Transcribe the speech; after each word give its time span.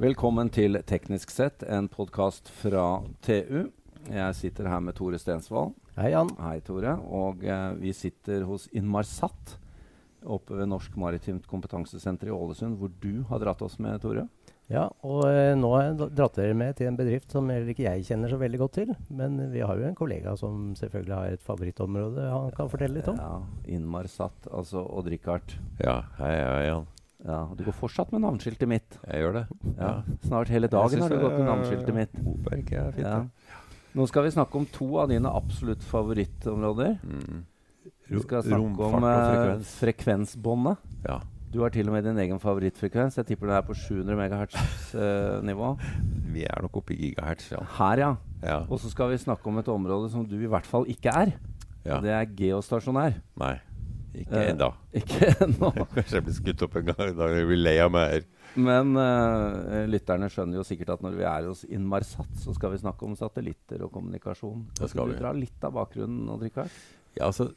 Velkommen 0.00 0.48
til 0.48 0.78
Teknisk 0.88 1.28
sett, 1.28 1.60
en 1.68 1.84
podkast 1.92 2.48
fra 2.62 3.02
TU. 3.20 3.66
Jeg 4.08 4.36
sitter 4.38 4.70
her 4.72 4.80
med 4.80 4.96
Tore 4.96 5.18
Stensvold. 5.20 5.74
Hei, 5.98 6.14
Jan. 6.14 6.30
Hei, 6.40 6.62
Tore. 6.64 6.94
Og 7.12 7.44
eh, 7.44 7.74
vi 7.76 7.92
sitter 7.92 8.46
hos 8.48 8.70
Inmarsat 8.72 9.58
oppe 10.24 10.56
ved 10.56 10.70
Norsk 10.72 10.96
Maritimt 10.96 11.44
Kompetansesenter 11.50 12.30
i 12.30 12.32
Ålesund, 12.32 12.78
hvor 12.80 12.88
du 13.02 13.20
har 13.28 13.42
dratt 13.42 13.60
oss 13.66 13.76
med, 13.84 14.00
Tore. 14.00 14.24
Ja, 14.72 14.86
og 15.04 15.26
eh, 15.28 15.52
nå 15.60 15.74
har 15.76 15.84
jeg 15.90 16.08
dratt 16.16 16.40
dere 16.40 16.56
med 16.56 16.72
til 16.78 16.88
en 16.88 16.96
bedrift 16.96 17.36
som 17.36 17.52
heller 17.52 17.68
ikke 17.74 17.84
jeg 17.84 18.08
kjenner 18.08 18.32
så 18.32 18.40
veldig 18.40 18.62
godt 18.64 18.78
til. 18.80 18.94
Men 19.12 19.36
vi 19.52 19.60
har 19.60 19.76
jo 19.76 19.90
en 19.90 19.98
kollega 19.98 20.32
som 20.40 20.72
selvfølgelig 20.80 21.18
har 21.18 21.36
et 21.36 21.44
favorittområde 21.44 22.32
han 22.32 22.48
kan 22.56 22.72
fortelle 22.72 22.96
litt 23.02 23.12
om. 23.12 23.20
Ja, 23.20 23.76
Inmarsat, 23.76 24.48
altså 24.48 24.88
Odd-Rikard. 24.88 25.58
Ja, 25.84 26.00
hei, 26.16 26.32
hei, 26.40 26.66
Jan. 26.70 26.88
Du 27.58 27.64
går 27.66 27.74
fortsatt 27.76 28.12
med 28.14 28.22
navneskiltet 28.24 28.68
mitt. 28.70 28.98
Jeg 29.06 29.24
gjør 29.24 29.36
det. 29.40 29.44
Ja, 29.76 29.92
Snart 30.24 30.52
hele 30.52 30.70
dagen 30.72 31.02
har 31.04 31.12
du 31.12 31.18
gått 31.20 31.36
med 31.38 31.48
navneskiltet 31.48 31.96
mitt. 31.96 32.14
Hoberg 32.24 32.72
er 32.72 32.92
fint. 32.96 33.06
Ja. 33.06 33.58
Nå 33.92 34.06
skal 34.08 34.24
vi 34.24 34.32
snakke 34.32 34.56
om 34.56 34.64
to 34.72 34.88
av 35.02 35.10
dine 35.12 35.28
absolutt 35.28 35.82
favorittområder. 35.84 36.94
Mm. 37.04 37.42
Vi 38.08 38.22
skal 38.24 38.44
snakke 38.46 38.88
om 38.88 39.04
eh, 39.04 39.12
frekvens. 39.12 39.74
frekvensbåndet. 39.82 40.90
Ja. 41.06 41.18
Du 41.52 41.58
har 41.60 41.72
til 41.74 41.88
og 41.90 41.92
med 41.92 42.06
din 42.06 42.16
egen 42.22 42.38
favorittfrekvens. 42.40 43.18
Jeg 43.20 43.26
tipper 43.28 43.50
den 43.50 43.56
er 43.58 43.64
på 43.66 43.74
700 43.76 44.16
MHz-nivå. 44.16 45.72
Vi 46.32 46.46
er 46.48 46.62
nok 46.64 46.78
oppe 46.80 46.94
i 46.94 47.00
gigahertz, 47.02 47.50
ja. 47.52 47.60
Her, 47.76 48.00
ja. 48.00 48.12
ja. 48.40 48.60
Og 48.72 48.80
så 48.80 48.88
skal 48.88 49.12
vi 49.12 49.20
snakke 49.20 49.50
om 49.50 49.60
et 49.60 49.68
område 49.68 50.08
som 50.14 50.24
du 50.24 50.38
i 50.40 50.48
hvert 50.48 50.64
fall 50.68 50.88
ikke 50.88 51.12
er. 51.12 51.34
ja. 51.84 51.98
Og 51.98 52.06
det 52.06 52.14
er 52.16 52.30
geostasjonær. 52.38 53.18
Nei, 53.42 53.56
ikke 54.14 54.36
Eh, 54.42 54.50
ennå. 54.52 54.68
Ikke 55.00 55.30
ennå. 55.46 55.70
Kanskje 55.94 56.18
jeg 56.18 56.24
blir 56.28 56.36
skutt 56.36 56.62
opp 56.66 56.76
en 56.76 56.84
gang. 56.90 57.02
Da 57.16 57.26
blir 57.32 57.42
jeg 57.46 57.58
lei 57.62 57.76
av 57.80 57.92
meg 57.94 58.10
her. 58.12 58.24
Men 58.60 58.92
eh, 59.00 59.86
lytterne 59.88 60.28
skjønner 60.28 60.60
jo 60.60 60.64
sikkert 60.68 60.90
at 60.98 61.02
når 61.06 61.16
vi 61.16 61.24
er 61.24 61.46
hos 61.48 61.64
Inmarsat, 61.72 62.28
så 62.42 62.52
skal 62.52 62.74
vi 62.74 62.82
snakke 62.82 63.06
om 63.08 63.16
satellitter 63.16 63.86
og 63.86 63.92
kommunikasjon. 63.94 64.66
Det 64.76 64.90
skal 64.92 65.08
vi. 65.08 65.16
du 65.16 65.22
dra 65.24 65.32
litt 65.32 65.64
av 65.64 65.72
bakgrunnen, 65.78 66.28
Odd 66.34 66.44
Rikard? 66.44 66.68
Ja, 67.16 67.26
altså, 67.30 67.50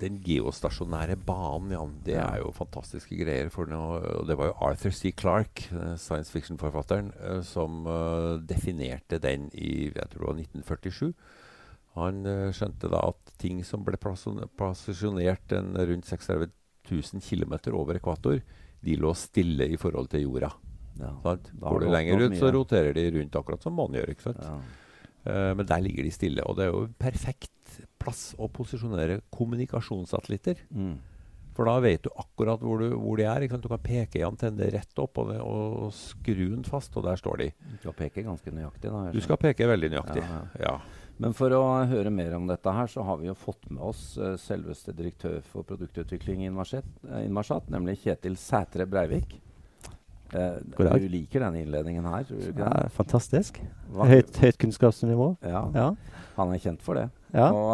Den 0.00 0.16
geostasjonære 0.24 1.16
banen, 1.26 1.70
Jan, 1.74 1.90
det 2.06 2.14
Ja. 2.16 2.24
er 2.32 2.38
jo 2.40 2.52
fantastiske 2.56 3.16
greier. 3.20 3.50
For 3.52 3.68
noe, 3.68 3.98
og 4.20 4.26
det 4.26 4.36
var 4.40 4.48
jo 4.48 4.54
Arthur 4.64 4.90
C. 4.96 5.12
Clarke, 5.12 5.68
eh, 5.76 5.96
science 6.00 6.32
fiction-forfatteren, 6.32 7.12
eh, 7.20 7.42
som 7.44 7.84
uh, 7.86 8.38
definerte 8.40 9.18
den 9.20 9.50
i 9.52 9.90
jeg 9.92 10.08
tror 10.08 10.24
det 10.24 10.28
var 10.30 10.40
1947. 10.40 11.12
Han 11.96 12.22
eh, 12.28 12.48
skjønte 12.54 12.90
da 12.92 13.00
at 13.10 13.34
ting 13.40 13.62
som 13.66 13.84
ble 13.86 13.98
posisjonert 13.98 15.54
rundt 15.56 16.08
36 16.08 16.50
000 16.90 17.22
km 17.24 17.54
over 17.76 17.98
ekvator, 17.98 18.40
de 18.84 18.96
lå 18.96 19.12
stille 19.18 19.66
i 19.68 19.78
forhold 19.80 20.10
til 20.12 20.26
jorda. 20.26 20.52
Ja. 20.98 21.12
Går 21.22 21.84
du 21.84 21.90
lenger 21.92 22.24
ut, 22.26 22.36
så 22.38 22.50
roterer 22.54 22.94
de 22.96 23.08
rundt 23.18 23.36
akkurat 23.38 23.62
som 23.62 23.76
månen 23.78 24.00
gjør. 24.00 24.14
ikke 24.14 24.28
sant? 24.30 24.42
Ja. 24.42 24.58
Uh, 25.28 25.52
men 25.58 25.66
der 25.66 25.82
ligger 25.84 26.06
de 26.06 26.14
stille. 26.14 26.44
Og 26.46 26.56
det 26.58 26.66
er 26.66 26.72
jo 26.72 26.86
en 26.86 26.96
perfekt 26.98 27.78
plass 28.00 28.32
å 28.38 28.48
posisjonere 28.50 29.20
kommunikasjonssatellitter. 29.34 30.64
Mm. 30.70 30.96
For 31.58 31.66
da 31.66 31.74
vet 31.82 32.04
du 32.06 32.12
akkurat 32.14 32.62
hvor, 32.62 32.78
du, 32.78 32.94
hvor 32.94 33.18
de 33.18 33.26
er. 33.26 33.48
Du 33.50 33.66
kan 33.66 33.82
peke 33.82 34.20
i 34.20 34.26
antenne 34.26 34.68
rett 34.70 35.02
opp 35.02 35.18
og, 35.18 35.32
det, 35.32 35.40
og 35.42 35.88
skru 35.94 36.44
den 36.54 36.62
fast, 36.66 36.94
og 36.96 37.06
der 37.08 37.18
står 37.18 37.42
de. 37.42 37.48
Du 37.72 37.80
skal 37.82 37.96
peke 37.98 38.22
ganske 38.26 38.54
nøyaktig. 38.54 38.92
Da, 38.94 39.02
Du 39.14 39.20
skal 39.24 39.40
peke 39.42 39.66
veldig 39.70 39.90
nøyaktig. 39.96 40.22
Ja, 40.22 40.40
Ja. 40.62 40.76
Men 41.18 41.34
for 41.34 41.50
å 41.54 41.62
høre 41.90 42.12
mer 42.14 42.36
om 42.36 42.46
dette 42.46 42.72
her, 42.72 42.86
så 42.90 43.02
har 43.06 43.18
vi 43.18 43.26
jo 43.26 43.34
fått 43.38 43.66
med 43.72 43.82
oss 43.90 44.02
uh, 44.22 44.36
selveste 44.38 44.94
direktør 44.94 45.40
for 45.50 45.66
produktutvikling 45.66 46.44
i 46.44 46.48
Inmarsat, 46.50 46.86
eh, 47.10 47.70
nemlig 47.74 47.98
Kjetil 48.04 48.38
Sætre 48.38 48.86
Breivik. 48.86 49.40
Uh, 50.28 50.60
du 50.76 51.08
liker 51.08 51.40
denne 51.40 51.62
innledningen 51.64 52.04
her, 52.04 52.26
tror 52.28 52.38
du 52.38 52.50
ikke 52.50 52.66
Ja, 52.66 52.88
fantastisk. 52.92 53.58
Høyt, 53.96 54.34
høyt 54.44 54.58
kunnskapsnivå. 54.60 55.30
Ja, 55.42 55.62
Ja. 55.74 55.86
han 56.36 56.52
er 56.52 56.60
kjent 56.62 56.84
for 56.84 57.00
det. 57.00 57.08
ja 57.32 57.48
og, 57.50 57.72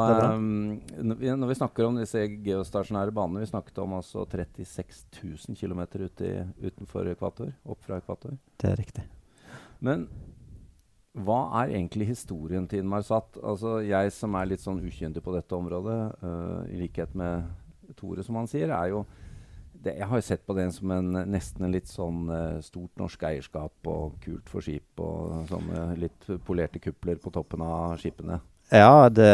det 1.02 1.18
vi, 1.18 1.32
når 1.34 1.50
vi 1.50 1.56
snakker 1.58 1.88
om 1.88 1.98
disse 1.98 2.22
geostasjonære 2.46 3.12
banene 3.14 3.42
Vi 3.42 3.50
snakket 3.50 3.78
om 3.82 3.98
altså 3.98 4.24
36 4.24 5.04
000 5.20 5.58
km 5.58 5.82
utenfor 6.62 7.10
ekvator. 7.10 7.52
Opp 7.66 7.82
fra 7.82 7.98
ekvator. 7.98 8.38
Det 8.56 8.70
er 8.70 8.76
riktig. 8.80 9.04
Men 9.80 10.08
hva 11.14 11.42
er 11.60 11.76
egentlig 11.76 12.08
historien 12.08 12.64
til 12.66 12.82
Inmarsat? 12.82 13.36
Altså, 13.38 13.76
jeg 13.86 14.10
som 14.14 14.34
er 14.34 14.48
litt 14.50 14.62
sånn 14.64 14.80
ukyndig 14.82 15.22
på 15.22 15.34
dette 15.34 15.54
området, 15.54 15.98
uh, 16.24 16.64
i 16.66 16.80
likhet 16.80 17.12
med 17.14 17.44
Tore, 17.94 18.24
som 18.26 18.40
han 18.40 18.50
sier, 18.50 18.72
er 18.74 18.90
jo 18.90 19.04
det, 19.84 19.98
Jeg 19.98 20.08
har 20.08 20.18
jo 20.18 20.24
sett 20.24 20.42
på 20.46 20.56
det 20.56 20.64
som 20.72 20.90
en, 20.90 21.12
nesten 21.30 21.66
en 21.66 21.74
litt 21.74 21.90
sånn 21.90 22.24
uh, 22.32 22.62
stort 22.64 22.98
norsk 22.98 23.22
eierskap 23.28 23.90
og 23.90 24.16
kult 24.24 24.50
for 24.50 24.64
skip 24.64 25.02
og 25.04 25.44
sånne 25.50 25.92
litt 26.00 26.26
polerte 26.46 26.80
kupler 26.82 27.20
på 27.20 27.30
toppen 27.34 27.62
av 27.62 27.94
skipene. 28.00 28.40
Ja, 28.72 29.10
det, 29.12 29.28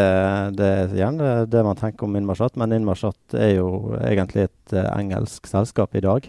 det 0.58 0.66
er 0.66 0.96
gjerne 0.98 1.30
det 1.48 1.62
man 1.64 1.78
tenker 1.78 2.08
om 2.08 2.18
Inmarsat. 2.18 2.58
Men 2.60 2.74
Inmarsat 2.76 3.38
er 3.38 3.54
jo 3.54 3.94
egentlig 4.02 4.50
et 4.50 4.76
uh, 4.76 4.90
engelsk 4.98 5.48
selskap 5.48 5.96
i 5.96 6.04
dag. 6.04 6.28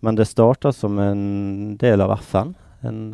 Men 0.00 0.16
det 0.16 0.30
starta 0.30 0.72
som 0.72 0.96
en 1.02 1.76
del 1.76 2.00
av 2.00 2.14
FN. 2.22 2.56
En 2.86 3.10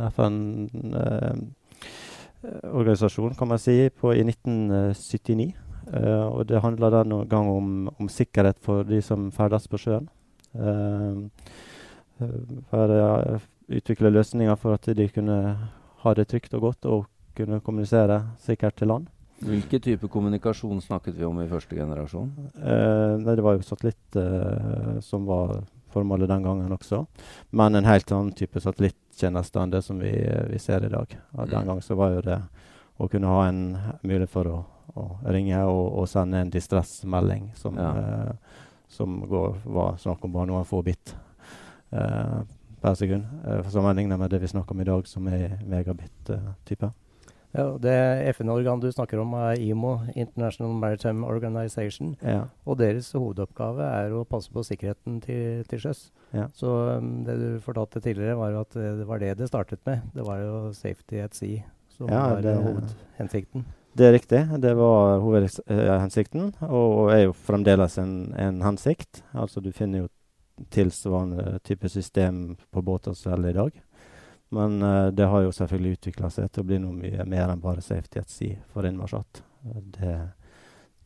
FN-organisasjon, 2.45 3.35
kan 3.39 3.49
man 3.49 3.59
si, 3.59 3.91
på, 3.91 4.15
i 4.15 4.25
1979. 4.25 5.53
Uh, 5.85 6.27
og 6.33 6.47
det 6.49 6.63
handla 6.65 6.91
den 6.91 7.17
gang 7.29 7.49
om, 7.51 7.89
om 8.01 8.09
sikkerhet 8.09 8.57
for 8.65 8.87
de 8.89 9.03
som 9.05 9.31
ferdes 9.33 9.69
på 9.69 9.81
sjøen. 9.81 10.09
Uh, 10.55 11.29
for 12.71 12.95
å 12.95 13.41
utvikle 13.75 14.13
løsninger 14.13 14.57
for 14.61 14.77
at 14.77 14.87
de 14.97 15.09
kunne 15.13 15.39
ha 16.05 16.15
det 16.15 16.29
trygt 16.31 16.55
og 16.55 16.69
godt 16.69 16.89
og 16.89 17.07
kunne 17.37 17.61
kommunisere 17.65 18.21
sikkert 18.45 18.79
til 18.79 18.93
land. 18.93 19.09
Hvilken 19.45 19.83
type 19.83 20.09
kommunikasjon 20.09 20.81
snakket 20.81 21.17
vi 21.19 21.27
om 21.27 21.41
i 21.43 21.49
første 21.51 21.77
generasjon? 21.77 22.31
Eh, 22.55 23.15
nei, 23.21 23.35
det 23.35 23.45
var 23.45 23.57
jo 23.57 23.67
satellitt 23.67 24.19
eh, 24.21 25.01
som 25.05 25.27
var 25.27 25.59
formålet 25.95 26.29
den 26.31 26.43
gangen 26.45 26.75
også. 26.75 27.05
Men 27.55 27.79
en 27.79 27.87
helt 27.89 28.11
annen 28.13 28.35
type 28.37 28.61
satellittjeneste 28.61 29.63
enn 29.63 29.73
det 29.73 29.81
som 29.87 29.99
vi, 30.03 30.13
vi 30.51 30.59
ser 30.63 30.85
i 30.85 30.91
dag. 30.93 31.17
Og 31.39 31.49
den 31.49 31.63
Mm. 31.65 31.67
gang 31.73 31.81
så 31.83 31.97
var 31.97 32.11
jo 32.17 32.21
det 32.27 32.41
å 33.01 33.09
kunne 33.11 33.27
ha 33.31 33.47
en 33.49 33.63
mulighet 34.03 34.31
for 34.31 34.45
å, 34.51 34.59
å 34.95 35.07
ringe 35.33 35.59
og, 35.67 35.99
og 35.99 36.09
sende 36.09 36.39
en 36.45 36.51
distressmelding 36.51 37.49
som, 37.59 37.79
Ja. 37.79 37.93
eh, 37.97 38.33
som 38.89 39.21
går, 39.29 39.57
var 39.65 39.97
snakk 39.99 40.25
om 40.25 40.33
bare 40.33 40.47
noen 40.47 40.65
få 40.69 40.83
bit 40.85 41.15
eh, 41.93 42.43
per 42.83 42.95
sekund. 42.95 43.25
Eh, 43.47 43.63
Sammenlignet 43.71 44.19
med 44.19 44.31
det 44.31 44.39
vi 44.43 44.47
snakker 44.53 44.73
om 44.77 44.81
i 44.81 44.85
dag, 44.85 45.07
som 45.07 45.27
er 45.29 45.59
megabit-type. 45.67 46.93
Ja, 47.55 47.69
det 47.79 47.95
FN-organet 48.35 48.83
du 48.83 48.91
snakker 48.93 49.21
om, 49.23 49.35
er 49.39 49.61
IMO, 49.63 49.93
International 50.15 50.73
Maritime 50.75 51.27
Organization. 51.27 52.17
ja. 52.23 52.45
Og 52.67 52.79
deres 52.81 53.13
hovedoppgave 53.15 53.85
er 53.87 54.11
å 54.17 54.25
passe 54.27 54.51
på 54.51 54.65
sikkerheten 54.67 55.21
til, 55.23 55.63
til 55.71 55.79
sjøs. 55.85 56.09
Ja. 56.35 56.49
Så 56.57 56.73
um, 56.99 57.23
det 57.27 57.37
du 57.39 57.61
fortalte 57.63 58.03
tidligere, 58.03 58.35
var 58.41 58.59
at 58.65 58.75
eh, 58.77 58.97
det 58.99 59.07
var 59.07 59.23
det 59.23 59.37
det 59.39 59.49
startet 59.49 59.85
med. 59.87 60.03
Det 60.17 60.27
var 60.27 60.43
jo 60.43 60.73
safety 60.75 61.23
at 61.23 61.35
sea 61.39 61.63
som 61.95 62.11
Ja, 62.11 62.25
var 62.35 62.43
det- 62.43 62.57
eh, 62.57 62.67
hovedhensikten. 62.67 63.65
Det 63.95 64.07
er 64.09 64.13
riktig. 64.17 64.41
Det 64.61 64.75
var 64.75 65.21
hovedhensikten, 65.23 66.49
og 66.67 67.13
er 67.15 67.29
jo 67.29 67.33
fremdeles 67.33 67.99
en, 68.03 68.35
en 68.35 68.61
hensikt. 68.63 69.23
Altså 69.33 69.63
Du 69.63 69.71
finner 69.71 69.99
jo 70.03 70.09
tilsvarende 70.71 71.59
type 71.63 71.89
system 71.89 72.57
på 72.73 72.83
båter 72.83 73.15
som 73.15 73.45
i 73.47 73.53
dag. 73.53 73.71
Men 74.55 74.79
uh, 74.83 75.11
det 75.15 75.27
har 75.31 75.45
jo 75.45 75.53
selvfølgelig 75.55 75.99
utvikla 75.99 76.31
seg 76.31 76.51
til 76.53 76.63
å 76.65 76.69
bli 76.69 76.79
noe 76.83 76.95
mye 76.95 77.27
mer 77.27 77.51
enn 77.53 77.63
bare 77.63 77.83
safety 77.85 78.21
at 78.23 78.31
sea 78.33 78.61
for 78.73 78.87
Inmarsat. 78.89 79.43
Eh, 79.67 79.81
Det, 79.97 80.15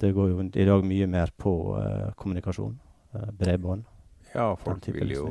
det 0.03 0.13
går 0.15 0.29
jo 0.33 0.43
i 0.55 0.67
dag 0.69 0.85
mye 0.85 1.07
mer 1.11 1.33
på 1.37 1.53
uh, 1.79 2.11
kommunikasjon. 2.17 2.79
uh, 3.15 3.31
bredbånd. 3.33 3.85
ja, 4.35 4.55
folk 4.61 4.89
vil 4.93 5.15
jo 5.15 5.29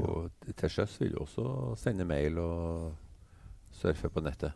til 0.56 0.70
sjøs 0.70 0.96
vil 1.02 1.12
jo 1.14 1.26
også 1.28 1.76
sende 1.78 2.06
mail 2.10 2.40
og 2.42 2.96
surfe 3.78 4.10
på 4.10 4.24
nettet. 4.26 4.52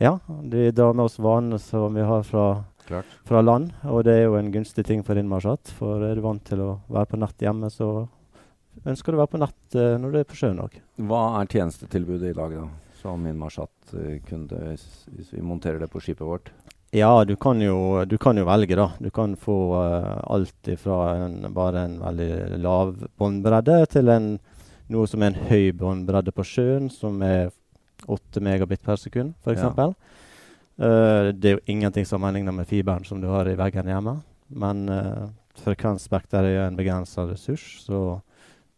Ja, 0.00 0.18
de 0.48 0.70
drar 0.72 0.94
med 0.96 1.04
oss 1.04 1.18
vanene 1.20 1.58
som 1.60 1.94
vi 1.94 2.00
har 2.00 2.22
fra, 2.24 2.64
Klart. 2.86 3.06
fra 3.28 3.40
land, 3.44 3.70
og 3.84 4.04
det 4.04 4.14
er 4.16 4.24
jo 4.24 4.38
en 4.38 4.50
gunstig 4.52 4.84
ting 4.88 5.04
for 5.04 5.16
Inmarsat. 5.20 5.68
For 5.78 6.02
er 6.08 6.16
du 6.16 6.24
vant 6.24 6.42
til 6.48 6.60
å 6.64 6.70
være 6.88 7.10
på 7.12 7.20
nett 7.20 7.44
hjemme, 7.44 7.68
så 7.70 8.08
ønsker 8.88 9.12
du 9.12 9.18
å 9.18 9.22
være 9.22 9.32
på 9.36 9.40
nett 9.42 9.76
eh, 9.76 9.94
når 10.00 10.12
du 10.12 10.18
er 10.22 10.24
på 10.28 10.38
sjøen 10.40 10.60
òg. 10.64 10.78
Hva 11.04 11.22
er 11.42 11.52
tjenestetilbudet 11.52 12.32
i 12.32 12.36
dag, 12.38 12.56
da? 12.56 12.66
Som 13.02 13.24
min 13.26 13.38
Marsat 13.38 13.92
hvis, 13.92 14.86
hvis 15.10 15.32
vi 15.34 15.42
monterer 15.42 15.82
det 15.82 15.90
på 15.90 16.00
skipet 16.02 16.26
vårt? 16.26 16.52
Ja, 16.94 17.24
du 17.24 17.36
kan, 17.36 17.60
jo, 17.60 18.04
du 18.04 18.18
kan 18.20 18.36
jo 18.36 18.44
velge, 18.44 18.76
da. 18.76 18.90
Du 19.00 19.08
kan 19.10 19.32
få 19.40 19.56
uh, 19.80 20.20
alt 20.28 20.68
fra 20.76 20.98
en, 21.24 21.38
bare 21.54 21.86
en 21.86 21.94
veldig 22.02 22.58
lav 22.60 22.92
båndbredde 23.16 23.78
til 23.94 24.12
en, 24.12 24.26
noe 24.92 25.08
som 25.08 25.24
er 25.24 25.32
en 25.32 25.46
høy 25.48 25.70
båndbredde 25.72 26.34
på 26.36 26.44
sjøen, 26.44 26.90
som 26.92 27.16
er 27.24 27.48
8 28.12 28.42
megabit 28.44 28.84
per 28.84 29.00
sekund, 29.00 29.32
f.eks. 29.40 29.64
Ja. 29.64 29.88
Uh, 30.76 31.32
det 31.32 31.48
er 31.48 31.56
jo 31.56 31.64
ingenting 31.72 32.04
sammenlignet 32.04 32.60
med 32.60 32.68
fiberen 32.68 33.08
som 33.08 33.24
du 33.24 33.30
har 33.32 33.48
i 33.48 33.56
veggen 33.56 33.88
hjemme. 33.88 34.18
Men 34.52 34.84
uh, 34.92 35.30
frekvensspekter 35.64 36.44
er 36.44 36.66
en 36.66 36.76
begrensa 36.76 37.24
ressurs, 37.24 37.64
så 37.86 38.20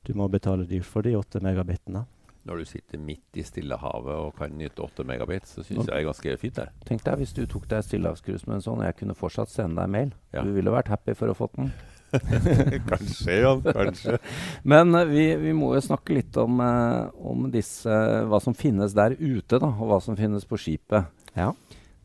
du 0.06 0.14
må 0.14 0.30
betale 0.30 0.68
dyrt 0.70 0.86
for 0.86 1.02
de 1.02 1.16
8 1.18 1.42
megabitene. 1.42 2.06
Når 2.44 2.60
du 2.60 2.68
sitter 2.68 3.00
midt 3.00 3.38
i 3.40 3.42
Stillehavet 3.46 4.18
og 4.20 4.34
kan 4.36 4.52
nyte 4.52 4.84
8 4.84 5.06
megabit, 5.08 5.46
så 5.48 5.62
syns 5.64 5.86
jeg 5.86 5.88
det 5.88 5.96
er 5.96 6.04
ganske 6.04 6.36
fint. 6.42 6.58
det. 6.60 6.66
Tenk 6.84 7.04
deg 7.06 7.22
hvis 7.22 7.32
du 7.32 7.42
tok 7.48 7.64
deg 7.70 7.86
stillehavscruise 7.86 8.44
med 8.48 8.58
en 8.58 8.64
sånn, 8.66 8.82
og 8.82 8.88
jeg 8.90 8.98
kunne 9.00 9.16
fortsatt 9.16 9.52
sende 9.52 9.80
deg 9.80 9.92
mail. 9.94 10.14
Ja. 10.36 10.44
Du 10.44 10.52
ville 10.52 10.74
vært 10.74 10.92
happy 10.92 11.16
for 11.16 11.32
å 11.32 11.36
få 11.38 11.48
den. 11.56 11.72
kanskje, 12.90 13.38
ja. 13.40 13.54
Kanskje. 13.64 14.18
Men 14.74 14.94
eh, 14.94 15.08
vi, 15.08 15.24
vi 15.40 15.54
må 15.56 15.72
jo 15.74 15.82
snakke 15.84 16.18
litt 16.18 16.36
om, 16.40 16.60
eh, 16.60 17.08
om 17.32 17.48
disse, 17.54 17.96
hva 18.28 18.42
som 18.44 18.56
finnes 18.56 18.92
der 18.96 19.16
ute, 19.16 19.56
da, 19.56 19.72
og 19.72 19.88
hva 19.90 20.02
som 20.04 20.18
finnes 20.18 20.44
på 20.48 20.60
skipet. 20.60 21.08
Ja. 21.38 21.52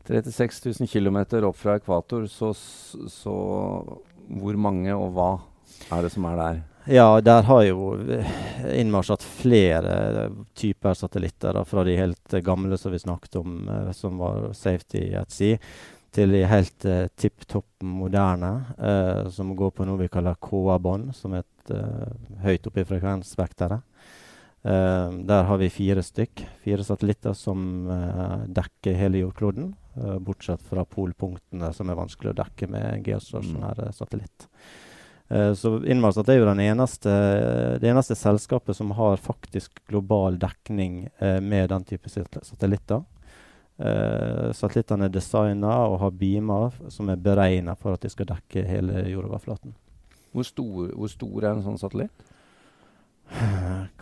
36 0.08 0.64
000 0.80 0.88
km 0.90 1.20
opp 1.46 1.60
fra 1.60 1.76
ekvator, 1.78 2.24
så, 2.32 2.50
så 3.12 3.36
hvor 4.40 4.58
mange 4.58 4.96
og 4.96 5.12
hva 5.14 5.30
er 5.92 6.06
det 6.06 6.14
som 6.16 6.26
er 6.32 6.40
der? 6.40 6.62
Ja, 6.84 7.20
der 7.20 7.42
har 7.42 7.62
jo 7.62 7.92
eh, 8.08 8.92
hatt 8.96 9.22
flere 9.22 9.94
eh, 10.24 10.30
typer 10.56 10.94
satellitter. 10.94 11.52
Da, 11.52 11.64
fra 11.64 11.84
de 11.84 11.96
helt 11.98 12.34
eh, 12.34 12.40
gamle 12.40 12.78
som 12.80 12.92
vi 12.92 12.98
snakket 12.98 13.36
om, 13.36 13.68
eh, 13.68 13.90
som 13.92 14.16
var 14.18 14.52
safety 14.56 15.10
at 15.14 15.30
sea, 15.30 15.58
til 16.10 16.32
de 16.32 16.40
helt 16.48 16.84
eh, 16.88 17.06
tipp 17.20 17.44
topp 17.46 17.84
moderne, 17.84 18.52
eh, 18.78 19.28
som 19.30 19.52
går 19.56 19.74
på 19.76 19.86
noe 19.86 20.00
vi 20.00 20.08
kaller 20.08 20.40
KA-bånd, 20.40 21.12
som 21.14 21.36
er 21.36 21.44
et 21.44 21.74
høyt 22.42 22.66
oppe 22.66 22.82
i 22.82 22.88
frekvensspekteret. 22.88 23.84
Eh, 24.64 25.20
der 25.28 25.46
har 25.52 25.60
vi 25.60 25.68
fire 25.70 26.02
stykk. 26.02 26.46
Fire 26.64 26.84
satellitter 26.86 27.36
som 27.36 27.60
dekker 28.48 28.96
hele 28.96 29.20
jordkloden, 29.26 29.74
bortsett 30.24 30.64
fra 30.64 30.86
polpunktene, 30.88 31.74
som 31.76 31.92
er 31.92 31.98
vanskelig 31.98 32.32
å 32.32 32.38
dekke 32.40 32.72
med 32.72 33.04
geostasjonær 33.04 33.84
eh, 33.84 33.92
satellitt. 33.94 34.48
Eh, 35.30 35.52
Så 35.54 35.84
Inmarsat 35.86 36.28
er 36.28 36.40
jo 36.40 36.48
eneste, 36.50 37.10
det 37.80 37.88
eneste 37.88 38.16
selskapet 38.18 38.76
som 38.76 38.90
har 38.90 39.16
faktisk 39.16 39.78
global 39.86 40.38
dekning 40.38 41.08
eh, 41.18 41.40
med 41.40 41.68
den 41.70 41.84
type 41.84 42.08
satellitter. 42.08 43.04
Eh, 43.78 44.50
satellittene 44.52 45.06
er 45.06 45.14
designa 45.14 45.76
og 45.86 46.00
har 46.00 46.10
beamer 46.10 46.74
som 46.90 47.08
er 47.08 47.16
beregna 47.16 47.76
for 47.78 47.94
at 47.94 48.02
de 48.02 48.10
skal 48.10 48.26
dekke 48.26 48.66
hele 48.66 49.06
jordoverflaten. 49.08 49.72
Hvor 50.32 50.46
stor, 50.46 50.90
hvor 50.94 51.08
stor 51.10 51.44
er 51.44 51.54
en 51.54 51.64
sånn 51.64 51.80
satellitt? 51.80 52.26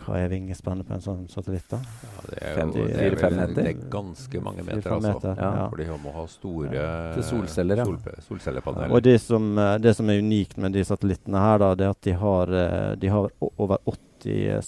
Hva 0.09 0.17
er 0.23 0.29
vingespannet 0.31 0.87
på 0.89 0.95
en 0.95 1.03
sånn 1.03 1.25
satellitt, 1.29 1.67
da? 1.69 1.77
Ja, 1.77 2.23
det 2.25 2.37
er 2.41 2.55
jo 2.55 2.65
jo 2.65 2.85
det 2.87 2.95
er 3.03 3.15
vel- 3.15 3.35
meter? 3.37 3.53
Det 3.59 3.65
er 3.69 3.89
ganske 3.93 4.41
mange 4.41 4.63
meter, 4.65 4.89
altså. 4.95 5.13
meter, 5.13 5.35
Ja. 5.37 5.69
For 5.69 5.77
de 5.77 5.97
må 6.01 6.13
ha 6.15 6.25
store 6.27 6.71
ja. 6.73 7.21
solceller, 7.21 7.77
ja. 7.77 7.85
solpe- 7.85 8.15
solcellepaneler. 8.25 8.91
Og 8.91 9.03
det 9.03 9.21
som, 9.21 9.57
eh, 9.59 9.77
det 9.77 9.95
som 9.95 10.09
er 10.09 10.19
unikt 10.19 10.57
med 10.57 10.73
de 10.73 10.83
satellittene 10.83 11.37
her, 11.37 11.57
da, 11.59 11.75
det 11.75 11.85
er 11.85 11.89
at 11.91 12.01
de 12.01 12.11
har, 12.13 12.47
eh, 12.53 12.95
de 12.95 13.07
har 13.07 13.29
over 13.57 13.77
80 13.85 14.61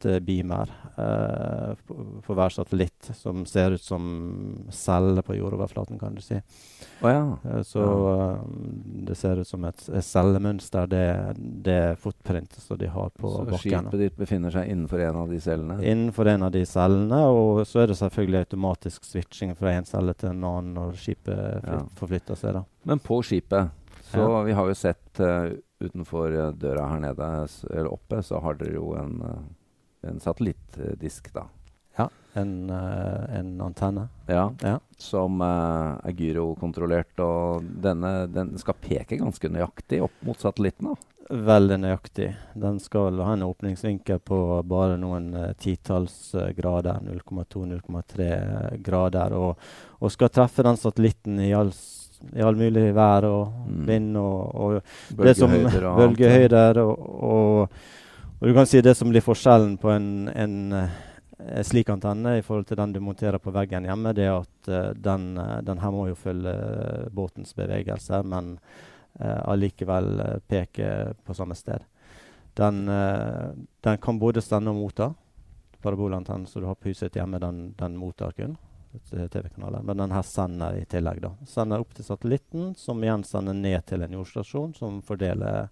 satellittbeamer 0.00 0.70
eh, 0.96 1.74
på, 1.86 1.94
på 2.26 2.34
hver 2.34 2.50
satellitt, 2.50 3.10
som 3.14 3.44
ser 3.46 3.70
ut 3.76 3.82
som 3.82 4.66
celler 4.70 5.22
på 5.22 5.34
jordoverflaten, 5.36 5.98
kan 6.00 6.14
du 6.14 6.20
si. 6.20 6.38
Å 7.02 7.08
ja. 7.12 7.38
Eh, 7.50 7.62
Så 7.62 7.82
eh, 7.82 8.42
det 9.06 9.16
ser 9.16 9.40
ut 9.40 9.48
som 9.48 9.64
et, 9.64 9.88
et 9.92 10.04
cellemønster, 10.04 10.86
det, 10.90 11.04
det 11.64 11.96
footprintet 12.00 12.60
som 12.62 12.78
de 12.80 12.88
har 12.92 13.10
på 13.10 13.30
Så 13.30 13.44
bakken. 13.44 13.60
skipet 13.90 13.98
ditt 14.00 14.16
befinner 14.18 14.50
seg 14.54 14.70
innenfor 14.72 15.00
en 15.00 15.16
av 15.24 15.30
de 15.32 15.40
cellene? 15.40 15.80
Innenfor 15.84 16.26
en 16.32 16.42
av 16.48 16.52
de 16.54 16.64
cellene, 16.66 17.22
og 17.30 17.62
så 17.68 17.84
er 17.84 17.92
det 17.92 17.98
selvfølgelig 18.00 18.44
automatisk 18.46 19.04
switching 19.08 19.54
fra 19.58 19.76
en 19.76 19.88
celle 19.88 20.14
til 20.14 20.32
en 20.32 20.44
annen 20.44 20.74
når 20.76 20.96
skipet 21.00 21.64
Ja. 21.66 21.82
forflytter 21.96 22.36
seg. 22.36 22.54
da. 22.54 22.64
Men 22.84 22.98
på 22.98 23.20
skipet 23.22 23.70
Så 24.10 24.18
Ja. 24.18 24.42
vi 24.42 24.52
har 24.52 24.66
jo 24.66 24.74
sett 24.74 25.20
uh, 25.20 25.52
utenfor 25.80 26.32
eh, 26.34 26.50
døra 26.58 26.88
her 26.90 26.98
nede, 27.00 27.26
eller 27.70 27.92
oppe, 27.92 28.18
så 28.26 28.40
har 28.42 28.54
dere 28.58 28.74
jo 28.74 28.90
en, 28.98 29.22
eh, 29.22 29.44
en 30.06 30.20
satellittdisk, 30.20 31.32
da. 31.34 31.46
En, 32.32 32.70
eh, 32.70 33.38
en 33.40 33.60
antenne. 33.60 34.04
Ja, 34.30 34.52
Ja. 34.62 34.76
Som 34.98 35.40
eh, 35.42 35.96
er 36.06 36.12
gyrokontrollert, 36.14 37.18
og 37.18 37.64
denne 37.82 38.28
den 38.30 38.52
skal 38.62 38.74
peke 38.78 39.18
ganske 39.18 39.50
nøyaktig 39.50 39.98
opp 40.04 40.12
mot 40.22 40.38
satellitten. 40.38 40.92
da. 40.92 40.94
Veldig 41.30 41.78
nøyaktig. 41.82 42.28
Den 42.54 42.78
skal 42.78 43.18
ha 43.18 43.32
en 43.32 43.42
åpningsvinkel 43.42 44.20
på 44.22 44.38
bare 44.62 44.96
noen 45.02 45.34
eh, 45.34 45.52
titalls 45.58 46.30
grader, 46.54 47.00
0,2-0,3 47.02 48.78
grader, 48.82 49.34
og, 49.34 49.56
og 50.00 50.12
skal 50.14 50.28
treffe 50.30 50.62
den 50.66 50.78
satellitten 50.78 51.40
i 51.42 51.50
all, 51.52 51.72
i 52.30 52.40
all 52.46 52.54
mulig 52.58 52.92
vær 52.94 53.26
og 53.26 53.56
Mm. 53.70 53.86
vind 53.86 54.16
og, 54.16 54.54
og 54.54 54.82
det 55.24 55.36
som 55.36 55.50
Bølgehøyder 55.50 55.84
og 55.90 55.98
bølgehøyder 55.98 56.78
og, 56.82 57.04
og, 57.22 57.68
og 58.40 58.48
du 58.48 58.54
kan 58.54 58.66
si 58.66 58.80
det 58.80 58.94
som 58.96 59.10
blir 59.12 59.20
forskjellen 59.20 59.74
på 59.76 59.90
en, 59.92 60.28
en, 60.28 60.72
eh, 60.72 60.92
en 61.56 61.64
slik 61.64 61.90
antenne 61.92 62.38
i 62.38 62.42
forhold 62.42 62.70
til 62.70 62.78
den 62.80 62.94
du 62.94 63.00
monterer 63.04 63.36
på 63.38 63.52
veggen 63.52 63.84
hjemme, 63.84 64.14
det 64.16 64.24
er 64.24 64.38
at 64.38 64.70
uh, 64.72 64.92
den, 64.96 65.34
eh, 65.36 65.58
den 65.66 65.80
her 65.82 65.92
må 65.92 66.06
jo 66.08 66.16
følge 66.16 66.54
båtens 67.12 67.52
bevegelser, 67.56 68.24
men 68.24 68.54
eh, 69.20 70.38
peke 70.48 70.88
på 71.24 71.36
samme 71.36 71.54
sted. 71.54 71.84
Den, 72.56 72.88
uh, 72.88 73.52
den 73.84 74.00
kan 74.00 74.18
både 74.18 74.40
sende 74.40 74.72
og 74.72 74.80
motta. 74.80 75.10
Parabolantennen 75.82 76.46
som 76.46 76.62
du 76.62 76.68
har 76.68 76.80
på 76.80 76.88
huset 76.88 77.16
hjemme, 77.16 77.38
den, 77.40 77.74
den 77.76 77.96
mottar 77.96 78.32
kun 78.32 78.56
TV-kanaler. 79.04 79.84
Men 79.84 80.00
den 80.00 80.16
her 80.16 80.24
sender 80.24 80.80
i 80.80 80.88
tillegg. 80.88 81.20
da. 81.20 81.34
Sender 81.46 81.84
opp 81.84 81.92
til 81.94 82.08
satellitten, 82.08 82.72
som 82.76 83.04
igjen 83.04 83.24
sender 83.24 83.52
ned 83.52 83.84
til 83.86 84.02
en 84.02 84.16
jordstasjon, 84.16 84.74
som 84.74 84.98
fordeler 85.04 85.68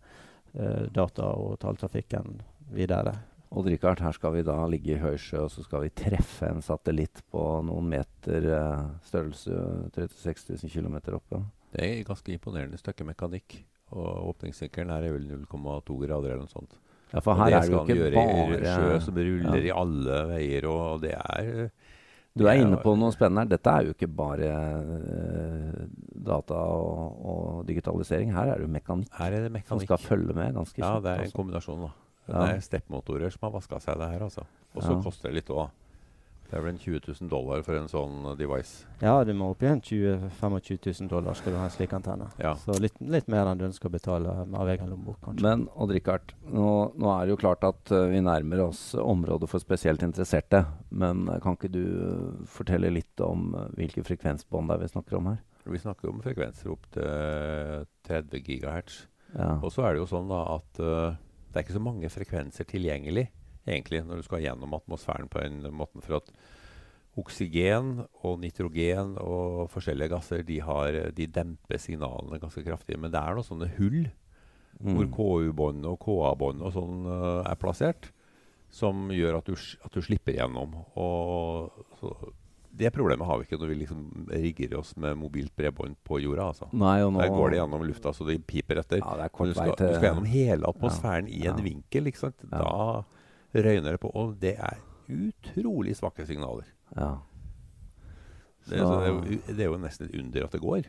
data 0.95 1.27
og 1.37 1.59
talltrafikken 1.61 2.39
videre. 2.75 3.15
Odd 3.49 3.71
Rikard, 3.73 4.03
her 4.05 4.13
skal 4.13 4.35
vi 4.35 4.45
da 4.45 4.59
ligge 4.69 4.93
i 4.93 5.01
høysjø, 5.01 5.47
og 5.47 5.53
så 5.53 5.65
skal 5.65 5.87
vi 5.87 5.93
treffe 5.97 6.51
en 6.51 6.61
satellitt 6.65 7.23
på 7.33 7.45
noen 7.65 7.87
meter 7.95 8.45
eh, 8.45 8.83
størrelse, 9.09 9.63
36 9.95 10.59
000 10.67 10.75
km 10.75 11.17
oppe. 11.17 11.41
Det 11.73 11.85
er 11.85 11.95
et 11.95 12.09
ganske 12.09 12.33
imponerende 12.35 12.81
stykke 12.81 13.07
mekanikk. 13.09 13.63
Og 13.97 14.35
åpningsvinkelen 14.35 14.93
her 14.93 15.07
er 15.09 15.15
vel 15.15 15.31
0,2 15.31 15.97
grader 16.03 16.35
eller 16.35 16.45
noe 16.45 16.53
sånt. 16.53 16.77
Ja, 17.09 17.23
for 17.25 17.39
her 17.41 17.49
det 17.49 17.57
er 17.57 17.63
det 17.65 17.73
jo 17.73 17.85
ikke 17.87 18.11
bare 18.19 18.59
sjø 18.75 18.99
som 19.07 19.17
ruller 19.17 19.63
ja. 19.63 19.69
i 19.71 19.73
alle 19.73 20.19
veier, 20.29 20.67
og 20.69 21.01
det 21.07 21.15
er 21.17 21.71
Du 22.37 22.45
er 22.45 22.61
inne 22.61 22.77
på 22.83 22.93
noe 23.01 23.15
spennende 23.15 23.47
her. 23.47 23.53
Dette 23.55 23.73
er 23.73 23.87
jo 23.89 23.95
ikke 23.97 24.11
bare 24.13 24.51
eh, 24.53 25.87
data 26.29 26.59
og, 26.69 27.17
og 27.33 27.65
digitalisering. 27.71 28.35
Her 28.37 28.53
er 28.53 28.61
det 28.61 28.69
jo 28.69 28.75
mekanikk 28.77 29.17
Her 29.17 29.39
er 29.39 29.49
det 29.49 29.65
som 29.71 29.81
skal 29.81 30.05
følge 30.05 30.37
med 30.37 30.53
ganske 30.61 30.77
Ja, 30.77 30.93
kjapt. 30.93 31.07
det 31.07 31.15
er 31.15 31.25
en 31.25 31.31
altså. 31.31 31.39
kombinasjon, 31.41 31.89
da. 31.89 31.91
Ja. 32.29 32.45
Det 32.45 32.57
er 32.59 32.65
steppmotorer 32.65 33.33
som 33.33 33.49
har 33.49 33.57
vaska 33.59 33.81
seg 33.81 33.99
det 33.99 34.09
her, 34.15 34.25
altså. 34.29 34.47
Og 34.75 34.83
så 34.83 34.95
Ja. 34.95 35.03
koster 35.03 35.29
det 35.29 35.41
litt 35.41 35.51
òg. 35.55 35.71
Det 36.49 36.57
er 36.57 36.63
vel 36.65 36.71
en 36.73 36.79
20 36.81 37.01
000 37.05 37.29
dollar 37.29 37.61
for 37.61 37.77
en 37.77 37.91
sånn 37.93 38.23
device. 38.39 38.87
Ja, 39.05 39.19
du 39.25 39.35
må 39.37 39.51
opp 39.53 39.61
igjen 39.61 39.83
20 39.85 40.31
25 40.39 40.79
000 41.03 41.11
dollar 41.11 41.37
skal 41.37 41.53
du 41.53 41.59
ha 41.61 41.67
en 41.69 41.75
slik 41.75 41.93
antenne. 41.93 42.31
Ja. 42.41 42.55
Så 42.57 42.73
litt, 42.81 42.97
litt 43.05 43.29
mer 43.29 43.51
enn 43.51 43.61
du 43.61 43.67
ønsker 43.67 43.91
å 43.91 43.93
betale 43.93 44.33
av 44.47 44.71
egen 44.73 44.89
lommebok, 44.89 45.19
kanskje. 45.27 45.45
Men 45.45 45.67
Odd 45.77 45.93
Rikard, 45.93 46.33
nå, 46.49 46.71
nå 46.97 47.13
er 47.13 47.27
det 47.27 47.35
jo 47.35 47.41
klart 47.45 47.69
at 47.69 47.93
uh, 47.93 48.07
vi 48.09 48.23
nærmer 48.25 48.65
oss 48.65 48.95
området 48.97 49.51
for 49.53 49.61
spesielt 49.61 50.01
interesserte. 50.07 50.65
Men 50.89 51.27
uh, 51.29 51.37
kan 51.45 51.59
ikke 51.59 51.69
du 51.75 51.85
uh, 51.85 52.49
fortelle 52.49 52.95
litt 52.97 53.21
om 53.21 53.53
eh, 53.53 53.69
hvilke 53.83 54.07
frekvensbånd 54.09 54.73
det 54.73 54.79
er 54.79 54.87
vi 54.87 54.93
snakker 54.95 55.21
om 55.21 55.33
her? 55.35 55.39
Vi 55.69 55.85
snakker 55.85 56.09
om 56.09 56.25
frekvenser 56.25 56.73
opp 56.73 56.89
til 56.97 57.85
30 58.09 58.41
gigahertz. 58.41 59.03
Ja. 59.35 59.59
Og 59.61 59.69
så 59.75 59.85
er 59.85 59.93
det 59.93 60.01
jo 60.01 60.09
sånn 60.09 60.33
da 60.33 60.47
at 60.55 60.81
det 61.49 61.57
er 61.57 61.67
ikke 61.67 61.79
så 61.79 61.83
mange 61.83 62.13
frekvenser 62.13 62.69
tilgjengelig 62.69 63.29
egentlig 63.69 64.03
når 64.05 64.21
du 64.21 64.27
skal 64.27 64.43
gjennom 64.45 64.77
atmosfæren 64.77 65.29
på 65.33 65.43
en 65.45 65.61
måte. 65.77 66.01
For 66.05 66.21
at 66.21 66.31
oksygen 67.19 68.05
og 68.23 68.39
nitrogen 68.43 69.17
og 69.21 69.69
forskjellige 69.73 70.13
gasser 70.13 70.45
de, 70.47 70.61
har, 70.63 70.99
de 71.17 71.27
demper 71.27 71.81
signalene 71.83 72.41
ganske 72.41 72.63
kraftig. 72.65 72.99
Men 73.01 73.13
det 73.13 73.21
er 73.21 73.37
noen 73.37 73.49
sånne 73.49 73.71
hull 73.79 74.07
hvor 74.79 75.09
Mm. 75.09 75.11
KU-bånd 75.11 75.87
og 75.91 75.97
KA-bånd 76.05 76.63
og 76.63 76.71
sånn 76.71 77.07
uh, 77.09 77.43
er 77.43 77.57
plassert, 77.59 78.13
som 78.71 79.09
gjør 79.11 79.41
at 79.41 79.49
du, 79.49 79.57
at 79.57 79.91
du 79.91 80.05
slipper 80.05 80.37
gjennom. 80.37 80.77
Og 80.95 81.73
så, 81.99 82.13
det 82.71 82.91
problemet 82.95 83.27
har 83.27 83.39
vi 83.41 83.45
ikke 83.49 83.59
når 83.59 83.69
vi 83.73 83.75
liksom 83.81 84.03
rigger 84.31 84.75
oss 84.79 84.97
med 84.97 85.17
mobilt 85.19 85.55
bredbånd 85.57 85.97
på 86.05 86.21
jorda. 86.23 86.49
altså. 86.53 86.69
Nei, 86.73 87.01
og 87.03 87.13
nå 87.15 87.21
Der 87.23 87.29
går 87.35 87.51
det 87.51 87.59
gjennom 87.59 87.87
lufta 87.89 88.13
så 88.15 88.27
det 88.29 88.37
piper 88.47 88.79
etter. 88.83 88.99
Ja, 89.03 89.15
det 89.17 89.25
er 89.25 89.33
kort 89.35 89.49
du, 89.49 89.55
vei 89.57 89.65
skal, 89.67 89.77
til 89.81 89.89
du 89.89 89.95
skal 89.97 90.09
gjennom 90.13 90.29
hele 90.31 90.67
atmosfæren 90.69 91.29
i 91.29 91.41
en 91.47 91.57
Ja. 91.59 91.65
vinkel. 91.65 92.07
ikke 92.07 92.19
sant? 92.19 92.37
Ja. 92.53 92.59
Da 92.63 93.05
røyner 93.65 93.91
det 93.97 94.01
på. 94.01 94.11
Og 94.15 94.37
det 94.39 94.55
er 94.59 94.79
utrolig 95.09 95.97
svake 95.97 96.27
signaler. 96.29 96.65
Ja. 96.97 97.17
Det, 98.69 98.79
så 98.79 98.89
det, 99.01 99.05
er 99.05 99.09
jo, 99.09 99.21
det 99.57 99.61
er 99.65 99.71
jo 99.71 99.79
nesten 99.81 100.07
et 100.11 100.17
under 100.21 100.45
at 100.45 100.53
det 100.53 100.61
går. 100.61 100.89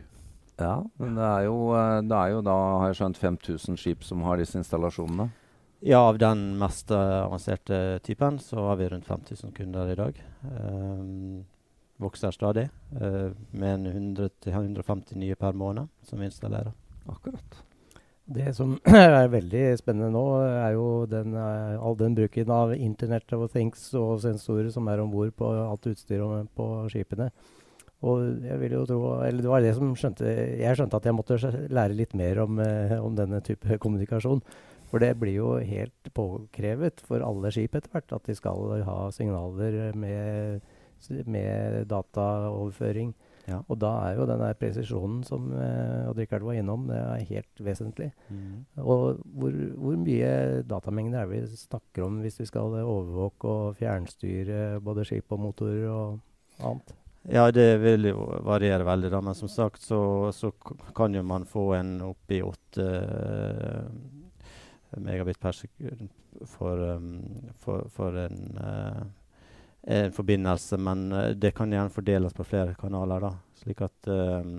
ja, 0.59 0.73
men 0.99 1.15
det 1.15 1.23
er, 1.23 1.43
jo, 1.47 1.59
eh, 1.79 2.01
det 2.03 2.17
er 2.17 2.33
jo 2.33 2.41
da, 2.43 2.55
har 2.81 2.87
jeg 2.91 2.97
skjønt, 2.99 3.17
5000 3.21 3.77
skip 3.79 4.03
som 4.03 4.21
har 4.27 4.37
disse 4.41 4.59
installasjonene. 4.59 5.29
Ja, 5.81 6.01
av 6.09 6.17
den 6.19 6.57
mest 6.59 6.91
eh, 6.91 7.23
avanserte 7.23 8.01
typen 8.03 8.37
så 8.43 8.65
har 8.67 8.75
vi 8.81 8.89
rundt 8.91 9.05
5000 9.07 9.53
kunder 9.55 9.87
i 9.93 9.95
dag. 9.95 10.19
Um, 10.43 11.45
vokser 11.99 12.31
stadig, 12.31 12.69
eh, 13.01 13.31
med 13.51 13.87
100-150 13.87 15.17
nye 15.19 15.35
per 15.35 15.57
måned 15.57 15.87
som 16.07 16.19
vi 16.19 16.29
installerer. 16.29 16.71
Akkurat. 17.09 17.63
Det 18.29 18.53
som 18.55 18.75
er 18.85 19.31
veldig 19.33 19.63
spennende 19.79 20.11
nå, 20.13 20.25
er 20.45 20.75
jo 20.77 20.89
den, 21.09 21.33
eh, 21.33 21.77
all 21.81 21.97
den 21.97 22.17
bruken 22.17 22.51
av 22.53 22.75
Internet 22.75 23.33
of 23.33 23.51
Things 23.51 23.87
og 23.97 24.19
sensorer 24.25 24.69
som 24.73 24.87
er 24.87 25.01
om 25.01 25.09
bord 25.11 25.33
på 25.37 25.49
alt 25.49 25.89
utstyr 25.89 26.25
på 26.55 26.67
skipene. 26.93 27.31
Og 28.07 28.45
jeg 28.45 28.59
vil 28.61 28.77
jo 28.77 28.85
tro, 28.87 28.99
eller 29.25 29.43
Det 29.43 29.49
var 29.51 29.59
det 29.59 29.73
som 29.75 29.89
skjønte 29.91 30.23
Jeg 30.23 30.77
skjønte 30.77 30.95
at 31.01 31.07
jeg 31.09 31.15
måtte 31.17 31.39
lære 31.67 31.97
litt 31.97 32.13
mer 32.15 32.39
om, 32.45 32.59
eh, 32.63 32.95
om 32.95 33.15
denne 33.15 33.41
type 33.43 33.77
kommunikasjon. 33.83 34.43
For 34.89 35.01
det 35.01 35.17
blir 35.21 35.35
jo 35.35 35.49
helt 35.57 36.13
påkrevet 36.15 37.01
for 37.05 37.21
alle 37.21 37.51
skip 37.53 37.75
etter 37.75 37.91
hvert 37.93 38.13
at 38.15 38.25
de 38.25 38.35
skal 38.37 38.79
ha 38.87 38.99
signaler 39.13 39.93
med, 39.93 40.63
med 41.25 41.87
dataoverføring. 41.89 43.13
Ja. 43.49 43.63
Og 43.65 43.79
da 43.81 43.89
er 44.05 44.19
jo 44.19 44.27
den 44.29 44.41
der 44.43 44.57
presisjonen 44.59 45.23
som 45.25 45.47
Odd-Rikard 45.55 46.45
var 46.45 46.59
innom, 46.59 46.85
det 46.91 46.99
er 46.99 47.25
helt 47.31 47.63
vesentlig. 47.65 48.11
Mm. 48.29 48.65
Og 48.83 49.23
hvor, 49.23 49.57
hvor, 49.73 49.97
mye 49.97 50.61
datamengder 50.69 51.23
er 51.23 51.31
vi 51.31 51.41
snakker 51.57 52.05
om 52.05 52.19
hvis 52.21 52.37
vi 52.43 52.49
skal 52.51 52.77
overvåke 52.83 53.49
og 53.49 53.79
fjernstyre 53.79 54.79
både 54.85 55.07
skip 55.09 55.33
og 55.33 55.41
motorer 55.47 55.89
og 55.89 56.19
annet? 56.59 56.93
Ja, 57.27 57.51
det 57.51 57.81
vil 57.81 58.07
jo 58.09 58.23
variere 58.47 58.85
veldig, 58.87 59.11
da. 59.11 59.19
Men 59.21 59.35
som 59.35 59.51
sagt 59.51 59.83
så, 59.83 60.31
så 60.33 60.51
kan 60.95 61.15
jo 61.15 61.23
man 61.23 61.45
få 61.45 61.73
en 61.77 61.99
oppi 62.07 62.39
åtte 62.45 62.85
uh, 62.85 63.89
megabit 64.97 65.39
per 65.39 65.57
sekund 65.57 66.07
for, 66.47 66.79
um, 66.95 67.51
for, 67.59 67.89
for 67.93 68.15
en 68.23 68.57
uh, 68.57 69.03
en 69.81 70.11
forbindelse, 70.11 70.77
men 70.77 71.11
uh, 71.11 71.29
det 71.29 71.51
kan 71.57 71.71
gjerne 71.71 71.93
fordeles 71.93 72.33
på 72.33 72.43
flere 72.43 72.75
kanaler. 72.79 73.19
da, 73.19 73.33
Slik 73.59 73.83
at 73.85 74.09
um, 74.11 74.57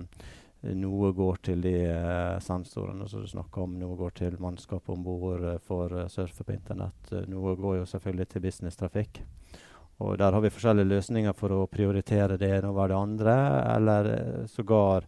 noe 0.77 1.11
går 1.17 1.41
til 1.47 1.61
de 1.65 1.75
uh, 1.89 2.39
sensorene 2.43 3.07
som 3.09 3.23
du 3.23 3.29
snakker 3.29 3.65
om, 3.65 3.77
noe 3.79 3.97
går 3.97 4.15
til 4.21 4.39
mannskap 4.41 4.89
om 4.93 5.03
bord 5.05 5.45
uh, 5.45 5.57
for 5.65 5.93
uh, 5.93 6.07
surfe 6.11 6.45
på 6.45 6.55
internett. 6.55 7.13
noe 7.29 7.55
går 7.57 7.81
jo 7.81 7.89
selvfølgelig 7.89 8.27
til 8.29 8.45
businesstrafikk. 8.45 9.21
Og 10.01 10.17
der 10.17 10.33
har 10.33 10.41
vi 10.41 10.49
forskjellige 10.49 10.89
løsninger 10.89 11.33
for 11.37 11.53
å 11.53 11.69
prioritere 11.69 12.37
det 12.41 12.49
ene 12.57 12.71
over 12.71 12.89
det 12.89 12.97
andre, 12.97 13.35
eller 13.75 14.07
sågar 14.49 15.05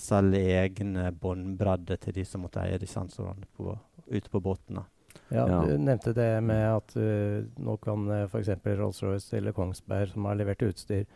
selge 0.00 0.40
egne 0.56 1.10
båndbredder 1.12 2.00
til 2.00 2.16
de 2.16 2.24
som 2.24 2.46
måtte 2.46 2.62
eie 2.64 2.78
de 2.80 2.88
sensorene 2.88 3.44
på, 3.56 3.74
ute 4.08 4.32
på 4.32 4.40
båtene. 4.40 4.86
Ja, 5.32 5.46
ja, 5.48 5.60
Du 5.66 5.76
nevnte 5.80 6.14
det 6.16 6.30
med 6.44 6.64
at 6.68 6.94
uh, 6.96 7.42
nå 7.64 7.76
kan 7.82 8.08
uh, 8.10 8.24
f.eks. 8.28 8.50
Rolls-Royce 8.64 9.38
eller 9.38 9.54
Kongsberg, 9.56 10.12
som 10.12 10.26
har 10.28 10.38
levert 10.38 10.64
utstyr, 10.66 11.06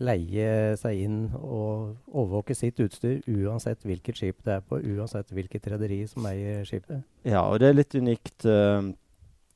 leie 0.00 0.76
seg 0.80 1.02
inn 1.04 1.18
og 1.36 1.98
overvåke 2.08 2.54
sitt 2.56 2.80
utstyr 2.80 3.20
uansett 3.28 3.84
hvilket 3.84 4.16
skip 4.16 4.38
det 4.46 4.54
er 4.56 4.64
på, 4.64 4.78
uansett 4.80 5.28
hvilket 5.36 5.68
rederi 5.74 6.00
som 6.08 6.24
eier 6.30 6.64
skipet. 6.68 7.04
Ja, 7.28 7.44
og 7.44 7.60
det 7.60 7.70
er 7.70 7.78
litt 7.78 7.94
unikt. 7.94 8.46
Uh, 8.48 8.90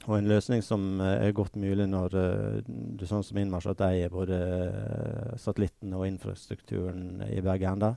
og 0.04 0.18
en 0.18 0.28
løsning 0.28 0.60
som 0.60 1.00
er 1.00 1.32
godt 1.32 1.54
mulig 1.56 1.86
når 1.88 2.12
du 2.68 3.06
sånn 3.08 3.22
som 3.24 3.38
Innmarsat 3.40 3.80
eier 3.86 4.10
både 4.12 4.36
satellitten 5.40 5.94
og 5.96 6.04
infrastrukturen 6.10 7.22
i 7.24 7.40
begge 7.40 7.70
ender. 7.70 7.96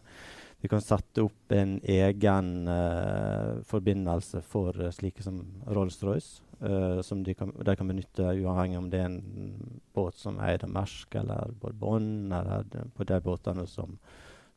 Vi 0.59 0.69
kan 0.69 0.81
sette 0.81 1.21
opp 1.21 1.53
en 1.53 1.77
egen 1.83 2.47
uh, 2.67 3.61
forbindelse 3.69 4.41
for 4.41 4.73
uh, 4.81 4.89
slike 4.93 5.21
som 5.23 5.43
Rolls-Royce. 5.69 6.41
Uh, 6.57 7.01
som 7.05 7.21
de 7.23 7.35
kan, 7.37 7.51
de 7.53 7.75
kan, 7.77 7.85
benytte 7.87 8.25
uavhengig 8.25 8.79
om 8.79 8.87
det 8.89 9.03
er 9.03 9.11
en 9.11 9.75
båt 9.93 10.17
som 10.17 10.39
eier 10.41 10.65
Mersk 10.65 11.13
eller 11.19 11.53
Bourbon, 11.61 12.31
eller 12.33 12.65
på 12.97 13.05
de 13.05 13.19
båtene 13.21 13.67
som, 13.69 13.99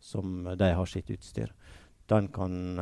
som 0.00 0.48
de 0.56 0.70
har 0.72 0.88
sitt 0.88 1.12
utstyr. 1.12 1.52
Den 2.08 2.30
kan 2.32 2.80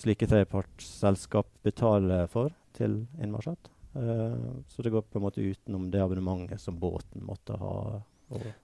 slike 0.00 0.26
trepartsselskap 0.26 1.46
betale 1.62 2.24
for 2.32 2.50
til 2.74 3.04
Inmarsat. 3.22 3.68
så 4.66 4.82
det 4.82 4.90
går 4.90 5.04
på 5.06 5.20
en 5.20 5.22
måte 5.28 5.44
utenom 5.44 5.90
det 5.92 6.00
abonnementet 6.02 6.60
som 6.60 6.80
båten 6.80 7.22
måtte 7.22 7.54
ha 7.60 8.00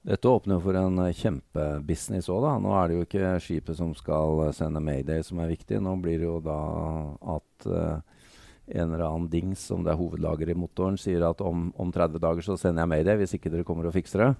dette 0.04 0.28
åpner 0.28 0.60
for 0.60 0.76
en 0.76 0.98
uh, 1.00 1.12
kjempebusiness 1.16 2.28
òg, 2.28 2.42
da. 2.44 2.56
Nå 2.60 2.72
er 2.76 2.88
det 2.90 2.96
jo 2.96 3.04
ikke 3.06 3.36
skipet 3.40 3.78
som 3.78 3.94
skal 3.96 4.42
uh, 4.42 4.50
sende 4.56 4.82
Mayday 4.84 5.24
som 5.24 5.40
er 5.40 5.52
viktig. 5.54 5.80
Nå 5.80 5.94
blir 6.04 6.20
det 6.20 6.28
jo 6.28 6.40
da 6.44 6.58
at 7.36 7.68
uh, 7.70 7.94
en 8.66 8.90
eller 8.90 9.06
annen 9.06 9.30
dings, 9.32 9.62
som 9.70 9.84
det 9.84 9.92
er 9.92 10.00
hovedlager 10.00 10.52
i 10.52 10.56
motoren, 10.56 10.98
sier 11.00 11.24
at 11.28 11.40
om, 11.44 11.70
om 11.80 11.92
30 11.92 12.20
dager 12.20 12.44
så 12.44 12.58
sender 12.60 12.84
jeg 12.84 12.92
Mayday 12.92 13.20
hvis 13.20 13.36
ikke 13.38 13.52
dere 13.52 13.66
kommer 13.66 13.88
og 13.88 13.96
fikser 13.96 14.26
det. 14.26 14.30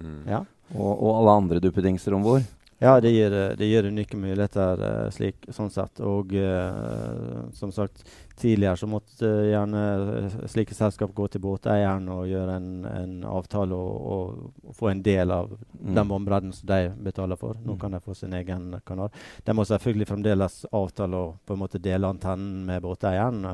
Mm. 0.00 0.20
Ja. 0.30 0.42
Og, 0.72 0.92
og, 0.92 1.10
alle 1.18 1.38
andre 1.42 1.62
duppedingser 1.62 2.16
om 2.16 2.26
bord. 2.26 2.46
Ja, 2.82 3.00
det 3.00 3.10
gir, 3.10 3.30
det 3.30 3.66
gir 3.66 3.84
unike 3.84 4.16
muligheter 4.16 4.80
uh, 4.82 5.10
slik, 5.14 5.44
sånn 5.54 5.68
sett. 5.70 6.00
Og 6.02 6.32
uh, 6.34 7.44
som 7.54 7.70
sagt, 7.70 8.02
tidligere 8.34 8.74
så 8.80 8.88
måtte 8.90 9.22
uh, 9.22 9.42
gjerne 9.46 10.48
slike 10.50 10.74
selskap 10.74 11.12
gå 11.14 11.28
til 11.30 11.44
båteieren 11.44 12.08
og 12.10 12.24
gjøre 12.26 12.56
en, 12.58 12.66
en 12.90 13.14
avtale 13.30 13.78
og, 13.78 14.50
og, 14.64 14.74
få 14.74 14.90
en 14.90 15.04
del 15.06 15.30
av 15.30 15.54
mm. 15.54 15.94
den 15.94 16.10
båndbredden 16.10 16.56
som 16.58 16.72
de 16.72 16.80
betaler 17.06 17.38
for. 17.38 17.62
Nå 17.62 17.76
mm. 17.76 17.80
kan 17.84 17.94
de 17.94 18.02
få 18.02 18.18
sin 18.18 18.34
egen 18.40 18.66
kanal. 18.82 19.14
De 19.46 19.54
må 19.54 19.68
selvfølgelig 19.70 20.10
fremdeles 20.10 20.60
avtale 20.74 21.22
og 21.22 21.38
på 21.46 21.54
en 21.54 21.62
måte 21.62 21.84
dele 21.86 22.10
antennen 22.10 22.66
med 22.66 22.82
båteieren, 22.82 23.46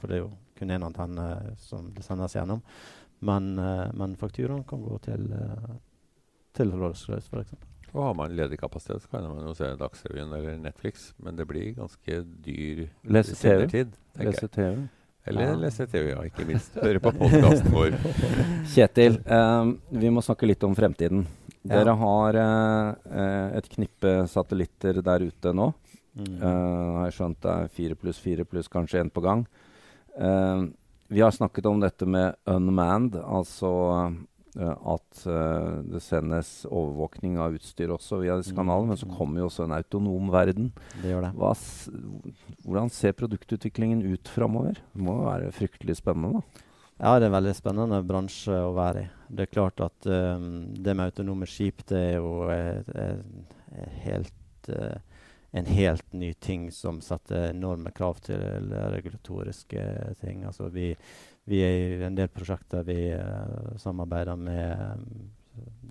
for 0.00 0.10
det 0.10 0.18
er 0.18 0.24
jo 0.24 0.30
kun 0.58 0.74
én 0.74 0.90
antenne 0.90 1.30
som 1.70 1.94
det 1.94 2.02
sendes 2.02 2.34
gjennom. 2.34 2.66
Men, 3.22 3.52
men 3.94 4.18
fakturaen 4.18 4.66
kan 4.66 4.82
gå 4.82 4.98
til, 5.06 5.30
til 6.58 6.74
Rolls-Royce, 6.74 7.30
f.eks. 7.30 7.60
Og 7.92 8.04
har 8.04 8.14
man 8.14 8.36
ledig 8.36 8.60
kapasitet, 8.60 9.02
så 9.02 9.10
kan 9.10 9.26
man 9.26 9.42
jo 9.48 9.54
se 9.58 9.72
Dagsrevyen 9.80 10.32
eller 10.36 10.56
Netflix. 10.62 11.10
Men 11.18 11.36
det 11.36 11.46
blir 11.50 11.74
ganske 11.74 12.22
dyr 12.44 12.86
Lese 13.02 13.34
TV. 13.34 13.84
Lese 14.20 14.48
TV. 14.48 14.88
Eller 15.24 15.50
ja. 15.50 15.56
lese 15.56 15.86
TV, 15.86 16.10
ja. 16.14 16.22
Ikke 16.24 16.46
minst. 16.48 16.76
Høre 16.80 17.02
på 17.02 17.12
podkasten 17.12 17.74
vår. 17.74 17.96
Kjetil, 18.72 19.18
eh, 19.20 19.72
vi 20.00 20.12
må 20.12 20.22
snakke 20.24 20.48
litt 20.48 20.64
om 20.64 20.74
fremtiden. 20.76 21.26
Ja. 21.60 21.74
Dere 21.74 21.96
har 22.00 22.38
eh, 22.40 23.58
et 23.60 23.68
knippe 23.74 24.14
satellitter 24.32 25.02
der 25.04 25.26
ute 25.28 25.52
nå. 25.56 25.68
Mm. 26.16 26.32
Eh, 26.40 26.86
har 26.96 27.10
jeg 27.10 27.18
skjønt 27.18 27.42
det 27.44 27.52
er 27.52 27.74
fire 27.76 27.98
pluss 28.00 28.22
fire 28.22 28.48
pluss 28.48 28.70
kanskje 28.72 29.04
én 29.04 29.12
på 29.12 29.22
gang. 29.24 29.44
Uh, 30.20 30.66
vi 31.06 31.20
har 31.22 31.30
snakket 31.30 31.68
om 31.70 31.78
dette 31.80 32.06
med 32.06 32.34
unmanned, 32.50 33.14
altså 33.22 33.70
Eh, 34.00 34.10
at 34.58 35.20
uh, 35.30 35.78
det 35.86 36.00
sendes 36.02 36.64
overvåkning 36.66 37.36
av 37.38 37.54
utstyr 37.54 37.92
også 37.94 38.18
via 38.24 38.38
disse 38.40 38.54
kanalene. 38.56 38.92
Men 38.92 38.98
så 38.98 39.06
mm. 39.06 39.14
kommer 39.18 39.42
jo 39.42 39.50
også 39.50 39.66
en 39.66 39.76
autonom 39.76 40.32
verden. 40.34 40.72
Det 41.02 41.12
gjør 41.12 41.28
det. 41.28 41.30
Hva, 41.38 41.52
hvordan 42.64 42.90
ser 42.94 43.14
produktutviklingen 43.18 44.02
ut 44.10 44.32
framover? 44.32 44.80
Det 44.94 45.06
må 45.06 45.20
jo 45.20 45.28
være 45.28 45.52
fryktelig 45.54 46.00
spennende, 46.00 46.40
da? 46.40 46.66
Ja, 47.00 47.14
det 47.16 47.28
er 47.28 47.30
en 47.30 47.36
veldig 47.38 47.54
spennende 47.56 48.02
bransje 48.04 48.56
å 48.60 48.74
være 48.76 49.06
i. 49.06 49.10
Det 49.30 49.46
er 49.46 49.54
klart 49.54 49.80
at 49.80 50.10
um, 50.10 50.66
det 50.76 50.92
med 50.92 51.08
autonome 51.08 51.46
skip 51.48 51.86
det 51.88 52.00
er 52.10 52.18
jo 52.18 52.50
er, 52.52 52.82
et, 52.90 53.46
et 53.72 53.94
helt, 54.04 54.68
uh, 54.68 54.98
en 55.56 55.70
helt 55.70 56.12
ny 56.12 56.34
ting 56.44 56.66
som 56.74 56.98
setter 57.00 57.54
enorme 57.54 57.94
krav 57.96 58.20
til 58.26 58.68
regulatoriske 58.68 59.86
ting. 60.20 60.44
Altså 60.50 60.68
vi 60.74 60.90
vi 61.48 61.60
er 61.64 61.76
i 61.76 62.04
en 62.06 62.16
del 62.16 62.28
prosjekter 62.32 62.84
vi 62.86 62.98
uh, 63.14 63.76
samarbeider 63.80 64.36
med 64.38 64.82
um, 64.96 65.30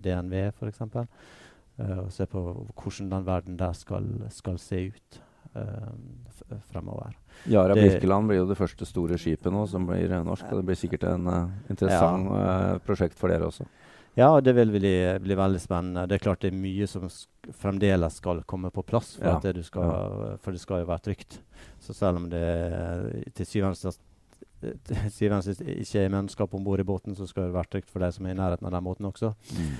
DNV 0.04 0.36
f.eks. 0.52 0.84
Uh, 0.86 1.98
og 2.04 2.12
ser 2.14 2.30
på 2.32 2.44
hvordan 2.76 3.10
den 3.16 3.26
verden 3.28 3.58
der 3.60 3.74
skal, 3.78 4.08
skal 4.34 4.60
se 4.62 4.86
ut 4.92 5.20
uh, 5.56 6.62
fremover. 6.72 7.18
Yara 7.50 7.76
Birkeland 7.78 8.30
blir 8.30 8.44
jo 8.44 8.50
det 8.50 8.60
første 8.60 8.88
store 8.88 9.20
skipet 9.20 9.52
nå 9.54 9.66
som 9.70 9.88
blir 9.90 10.12
norsk. 10.24 10.48
og 10.52 10.62
Det 10.62 10.68
blir 10.72 10.80
sikkert 10.80 11.08
en 11.10 11.30
interessant 11.70 12.30
ja. 12.36 12.80
prosjekt 12.86 13.18
for 13.20 13.32
dere 13.32 13.50
også. 13.50 13.68
Ja, 14.18 14.42
det 14.42 14.54
vil 14.58 14.72
bli, 14.74 14.94
bli, 15.22 15.36
veldig 15.38 15.60
spennende. 15.62 16.08
Det 16.10 16.18
er 16.18 16.24
klart 16.24 16.42
det 16.44 16.50
er 16.52 16.58
mye 16.60 16.88
som 16.90 17.06
sk 17.12 17.28
fremdeles 17.56 18.18
skal 18.20 18.42
komme 18.50 18.70
på 18.74 18.84
plass. 18.86 19.14
For, 19.16 19.38
ja. 19.40 19.54
det 19.54 19.64
skal, 19.66 20.36
for, 20.44 20.54
det 20.54 20.60
skal 20.62 20.84
jo 20.84 20.90
være 20.90 21.06
trygt. 21.08 21.40
Så 21.82 21.96
selv 21.98 22.20
om 22.20 22.28
det 22.30 22.44
til 23.38 23.48
syvende 23.48 23.78
og 23.78 23.80
sist 23.80 24.04
syvende 25.18 25.56
ikke 25.80 26.04
er 26.04 26.12
mannskap 26.14 26.54
om 26.56 26.66
bord 26.66 26.82
i 26.82 26.88
båten, 26.88 27.16
så 27.16 27.28
skal 27.28 27.48
det 27.48 27.56
være 27.56 27.74
trygt 27.76 27.94
for 27.94 28.04
de 28.04 28.12
som 28.16 28.28
er 28.28 28.36
i 28.36 28.40
nærheten 28.40 28.68
av 28.68 28.76
den 28.76 28.86
båten 28.86 29.10
også. 29.10 29.34
Mm. 29.56 29.80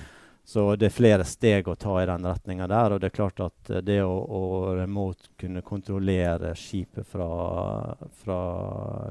Så 0.50 0.76
det 0.76 0.88
er 0.88 0.94
flere 0.94 1.24
steg 1.28 1.68
å 1.68 1.76
ta 1.78 1.92
i 2.02 2.06
den 2.08 2.24
retninga 2.26 2.66
der. 2.66 2.94
Og 2.94 3.00
det 3.00 3.10
er 3.10 3.14
klart 3.14 3.42
at 3.44 3.70
det 3.86 4.00
å, 4.02 4.10
å 4.10 4.40
remote 4.74 5.30
kunne 5.38 5.62
kontrollere 5.62 6.54
skipet 6.58 7.06
fra, 7.06 7.28
fra, 8.22 8.40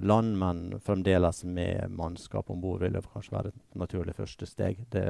land, 0.02 0.36
men 0.42 0.66
fremdeles 0.84 1.46
med 1.48 1.94
mannskap 1.96 2.50
om 2.52 2.60
bord, 2.60 2.84
vil 2.84 3.00
kanskje 3.14 3.36
være 3.38 3.54
et 3.54 3.80
naturlig 3.80 4.18
første 4.18 4.50
steg. 4.50 4.84
Det, 4.92 5.06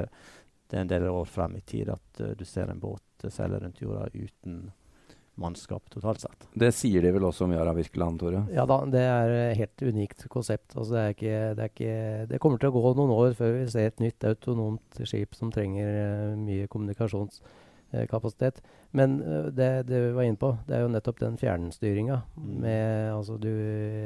det, 0.68 0.76
er 0.76 0.84
en 0.84 0.92
del 0.92 1.08
år 1.10 1.26
frem 1.26 1.58
i 1.58 1.64
tid 1.66 1.90
at 1.96 2.22
uh, 2.22 2.36
du 2.38 2.46
ser 2.46 2.70
en 2.70 2.84
båt 2.84 3.26
seile 3.34 3.58
rundt 3.64 3.82
jorda 3.82 4.06
uten 4.14 4.62
mannskap 5.40 5.86
totalt 5.94 6.24
sett. 6.24 6.48
Det 6.60 6.72
sier 6.76 7.04
de 7.06 7.14
vel 7.16 7.28
også 7.30 7.48
om 7.48 7.56
Yara 7.56 7.74
Virkeland, 7.78 8.20
Tore? 8.22 8.44
Ja 8.54 8.66
da, 8.70 8.82
det 8.90 9.06
er 9.06 9.34
et 9.38 9.62
helt 9.62 9.86
unikt 9.86 10.28
konsept. 10.32 10.76
Altså 10.76 10.98
det, 10.98 11.06
ikke, 11.16 11.40
det, 11.58 11.70
ikke, 11.74 11.96
det, 12.32 12.42
kommer 12.44 12.62
til 12.62 12.72
å 12.72 12.76
gå 12.76 12.94
noen 13.00 13.16
år 13.16 13.34
før 13.40 13.56
vi 13.58 13.66
ser 13.72 13.90
et 13.92 14.04
nytt 14.04 14.28
autonomt 14.30 15.02
skip 15.04 15.38
som 15.38 15.54
trenger 15.54 15.90
uh, 15.90 16.38
mye 16.40 16.68
kommunikasjons 16.72 17.42
eh, 17.42 17.58
kapasitet. 18.10 18.62
Men 18.92 19.20
eh, 19.22 19.50
det, 19.56 19.70
det 19.90 20.02
vi 20.08 20.16
var 20.16 20.28
inne 20.28 20.40
på, 20.40 20.54
det 20.68 20.78
er 20.78 20.84
jo 20.86 20.94
nettopp 20.94 21.20
den 21.22 21.38
fjernstyringa. 21.42 22.22
Mm. 22.38 22.56
Med, 22.64 23.12
altså 23.14 23.38
du, 23.42 23.52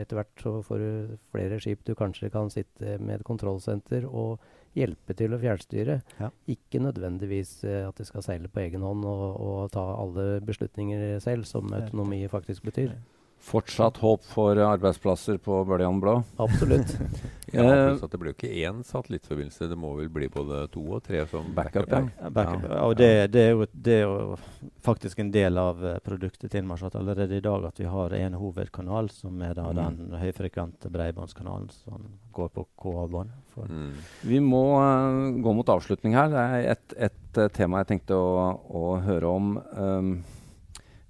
etter 0.01 0.19
hvert 0.19 0.43
så 0.43 0.57
får 0.65 0.83
du 0.83 1.15
flere 1.33 1.61
skip 1.63 1.85
du 1.87 1.93
kanskje 1.99 2.31
kan 2.33 2.51
sitte 2.53 2.97
med 2.99 3.19
et 3.19 3.27
kontrollsenter 3.27 4.07
og 4.09 4.43
hjelpe 4.77 5.13
til 5.17 5.35
å 5.35 5.41
fjernstyre. 5.41 5.99
Ja. 6.19 6.31
Ikke 6.49 6.81
nødvendigvis 6.83 7.59
eh, 7.67 7.83
at 7.87 7.99
de 7.99 8.07
skal 8.09 8.25
seile 8.25 8.51
på 8.51 8.63
egen 8.65 8.85
hånd 8.85 9.05
og, 9.07 9.25
og 9.37 9.73
ta 9.75 9.85
alle 9.97 10.39
beslutninger 10.45 11.19
selv, 11.23 11.47
som 11.49 11.71
autonomi 11.73 12.23
faktisk 12.31 12.65
betyr. 12.69 12.95
Fortsatt 13.43 13.97
håp 13.99 14.23
for 14.23 14.55
arbeidsplasser 14.55 15.37
på 15.43 15.63
Bøljan 15.67 15.99
Blå. 16.03 16.21
Absolutt. 16.41 16.97
Ja, 17.53 17.61
Eh, 17.69 17.99
det 18.09 18.17
blir 18.17 18.31
jo 18.31 18.33
ikke 18.33 18.49
én 18.65 18.79
satellittforbindelse, 18.81 19.67
det 19.69 19.75
må 19.77 19.91
vel 19.93 20.07
bli 20.09 20.25
både 20.33 20.63
to 20.73 20.81
og 20.95 21.03
tre 21.05 21.19
som 21.29 21.51
Backup, 21.53 21.85
backup. 21.85 22.07
ja. 22.17 22.23
Ja, 22.25 22.29
backup. 22.33 22.63
Ja. 22.65 22.79
Og 22.87 22.95
det, 22.97 23.09
det, 23.29 23.43
er 23.43 23.51
jo, 23.53 23.67
det 23.85 23.93
er 23.99 24.01
jo 24.07 24.37
faktisk 24.81 25.19
en 25.21 25.29
del 25.35 25.59
av 25.61 25.83
eh, 25.85 25.99
produktet 26.01 26.49
til 26.49 26.63
Inmarsat 26.63 26.95
allerede 26.97 27.37
i 27.37 27.43
dag 27.45 27.67
at 27.69 27.77
vi 27.77 27.85
har 27.93 28.15
en 28.17 28.39
hovedkanal, 28.41 29.11
som 29.13 29.37
er 29.45 29.53
da 29.59 29.67
Mm. 29.69 29.77
den 29.99 30.17
høyfrekvente 30.23 30.89
bredbåndskanalen 30.89 31.69
som 31.83 32.09
går 32.33 32.49
på 32.57 32.65
KA-bånd. 32.81 33.29
Mm. 33.69 33.93
Vi 34.33 34.39
må 34.41 34.63
uh, 34.81 35.29
gå 35.45 35.53
mot 35.53 35.69
avslutning 35.77 36.17
her. 36.17 36.33
Det 36.33 36.47
er 36.57 36.71
et, 36.73 36.97
et 37.11 37.41
tema 37.53 37.83
jeg 37.83 37.91
tenkte 37.93 38.17
å, 38.17 38.49
å 38.65 38.97
høre 39.05 39.29
om. 39.29 39.53
Um, 39.77 40.15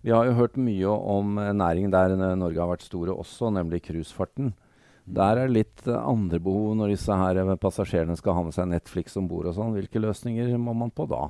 vi 0.03 0.11
har 0.11 0.27
jo 0.27 0.35
hørt 0.35 0.59
mye 0.59 0.91
om 0.91 1.37
en 1.39 1.61
næring 1.61 1.87
der 1.91 2.11
eh, 2.17 2.35
Norge 2.35 2.59
har 2.59 2.67
vært 2.73 2.83
store 2.83 3.15
også, 3.15 3.53
nemlig 3.55 3.85
cruisefarten. 3.85 4.51
Der 5.03 5.39
er 5.39 5.47
det 5.47 5.55
litt 5.55 5.85
eh, 5.87 5.95
andre 5.95 6.41
behov 6.43 6.75
når 6.75 6.91
disse 6.91 7.15
her 7.15 7.39
eh, 7.39 7.53
passasjerene 7.59 8.17
skal 8.19 8.35
ha 8.35 8.43
med 8.43 8.55
seg 8.55 8.67
Netflix 8.67 9.15
om 9.19 9.29
bord 9.31 9.47
og 9.47 9.55
sånn. 9.55 9.71
Hvilke 9.77 10.03
løsninger 10.03 10.51
må 10.59 10.75
man 10.75 10.91
på 10.91 11.07
da? 11.07 11.29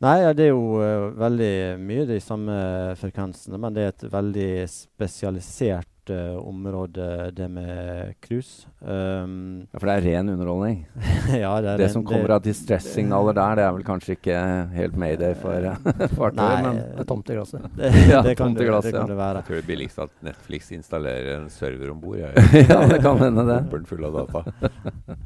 Nei, 0.00 0.16
ja, 0.22 0.32
det 0.32 0.46
er 0.46 0.54
jo 0.54 0.78
uh, 0.80 1.10
veldig 1.12 1.54
mye 1.84 2.06
de 2.08 2.16
samme 2.24 2.54
frekvensene, 2.96 3.58
men 3.60 3.74
det 3.76 3.82
er 3.82 3.90
et 3.92 4.04
veldig 4.08 4.52
spesialisert 4.72 5.89
eh, 6.08 6.36
område, 6.40 7.30
det 7.36 7.48
med 7.52 8.14
cruise. 8.24 8.66
Um, 8.80 9.66
Ja, 9.68 9.78
For 9.78 9.90
det 9.90 9.96
er 9.98 10.06
ren 10.06 10.30
underholdning. 10.32 10.86
ja, 11.42 11.50
det, 11.60 11.74
er 11.74 11.82
Det 11.82 11.84
ren, 11.84 11.92
som 11.92 12.04
kommer 12.08 12.32
av 12.36 12.40
distress-signaler 12.46 13.36
der, 13.36 13.58
det 13.58 13.66
er 13.66 13.74
vel 13.76 13.84
kanskje 13.84 14.16
ikke 14.16 14.38
helt 14.72 14.96
mayday 14.96 15.34
for 15.42 15.68
eh, 15.72 15.90
fartøyet, 16.16 16.40
Nei, 16.40 16.62
men 16.64 16.80
Det 16.80 17.04
er 17.04 17.10
tomt 17.12 17.28
i 17.28 17.36
glasset. 17.36 17.68
det, 17.82 17.92
Ja, 18.08 18.22
det, 18.24 18.36
kan 18.38 18.54
tomt 18.54 18.62
i 18.62 18.70
det, 18.70 18.80
det 18.88 18.94
kan 18.96 19.12
det 19.12 19.18
være. 19.20 19.42
Jeg 19.42 19.50
tror 19.50 19.60
det 19.60 19.66
blir 19.66 19.70
billigst 19.74 20.02
at 20.06 20.16
Netflix 20.30 20.72
installerer 20.78 21.34
en 21.36 21.50
server 21.52 21.92
om 21.92 22.00
bord. 22.00 22.22
ja, 22.22 22.80
det 22.88 23.02
kan 23.04 23.20
hende 23.20 23.44
det. 23.50 23.60
Pumper 23.68 23.84
den 23.84 23.92
full 23.92 24.08
av 24.08 24.18
data. 24.22 25.18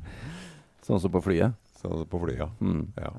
Sånn 0.85 1.01
som 1.01 1.15
på 1.15 1.23
flyet. 1.25 1.55
Sånn 1.79 2.01
som 2.03 2.11
på 2.11 2.21
flyet, 2.27 2.43
ja. 2.43 2.51
Mm. 2.61 2.87
ja. 2.99 3.15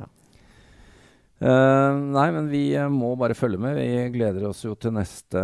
Eh, 1.39 1.98
nei, 2.15 2.30
men 2.32 2.48
vi 2.48 2.70
eh, 2.77 2.88
må 2.92 3.13
bare 3.20 3.36
følge 3.36 3.60
med. 3.60 3.75
Vi 3.80 4.08
gleder 4.15 4.48
oss 4.50 4.63
jo 4.63 4.75
til 4.80 4.96
neste 4.96 5.42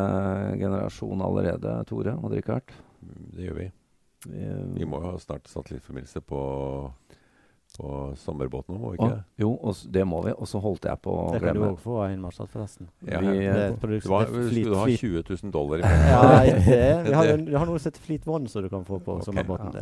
generasjon 0.59 1.23
allerede, 1.25 1.75
Tore 1.89 2.15
og 2.15 2.31
Richard. 2.31 2.71
Det 3.01 3.49
gjør 3.49 3.59
vi. 3.59 3.69
Vi, 4.29 4.47
Vi 4.77 4.87
må 4.87 5.01
jo 5.01 5.11
ha 5.11 5.19
snart 5.19 5.49
satellittforbindelse 5.49 6.21
på, 6.23 6.41
på 7.81 7.91
sommerbåten 8.21 8.77
må 8.77 8.91
vi 8.91 8.99
ikke 8.99 9.07
det? 9.15 9.23
jo, 9.41 9.49
og 9.57 9.79
det 9.95 10.03
må 10.05 10.19
vi. 10.27 10.33
Og 10.37 10.49
så 10.49 10.61
holdt 10.61 10.85
jeg 10.85 11.01
på 11.01 11.15
å 11.17 11.23
Det 11.33 11.39
kan 11.41 11.55
du 11.55 11.59
glemme. 11.59 11.71
òg 11.73 11.79
få 11.81 11.95
av 12.03 12.11
Innmarsat, 12.13 12.51
forresten. 12.53 12.89
Ja, 13.09 13.19
Vi, 13.23 13.31
Det 13.33 13.47
eh, 13.47 13.55
er 13.55 13.63
et 13.71 13.79
produkt 13.81 14.05
Det 14.05 14.11
var, 14.13 14.29
flit- 14.29 14.51
skulle 14.51 14.69
du 14.69 14.77
ha 14.77 14.85
20 15.01 15.23
000 15.41 15.53
dollar 15.55 15.81
i 15.81 15.81
Ja, 16.13 16.21
penger? 16.21 16.69
er, 16.77 17.03
vi, 17.07 17.15
har, 17.17 17.31
vi 17.49 17.57
har 17.57 17.65
noe 17.71 17.81
som 17.81 17.89
heter 17.89 18.05
Fleet 18.05 18.27
One, 18.29 18.53
som 18.53 18.61
du 18.63 18.69
kan 18.69 18.85
få 18.85 18.99
på 19.01 19.17
okay. 19.17 19.25
sommerbåten 19.31 19.73
ja. 19.73 19.81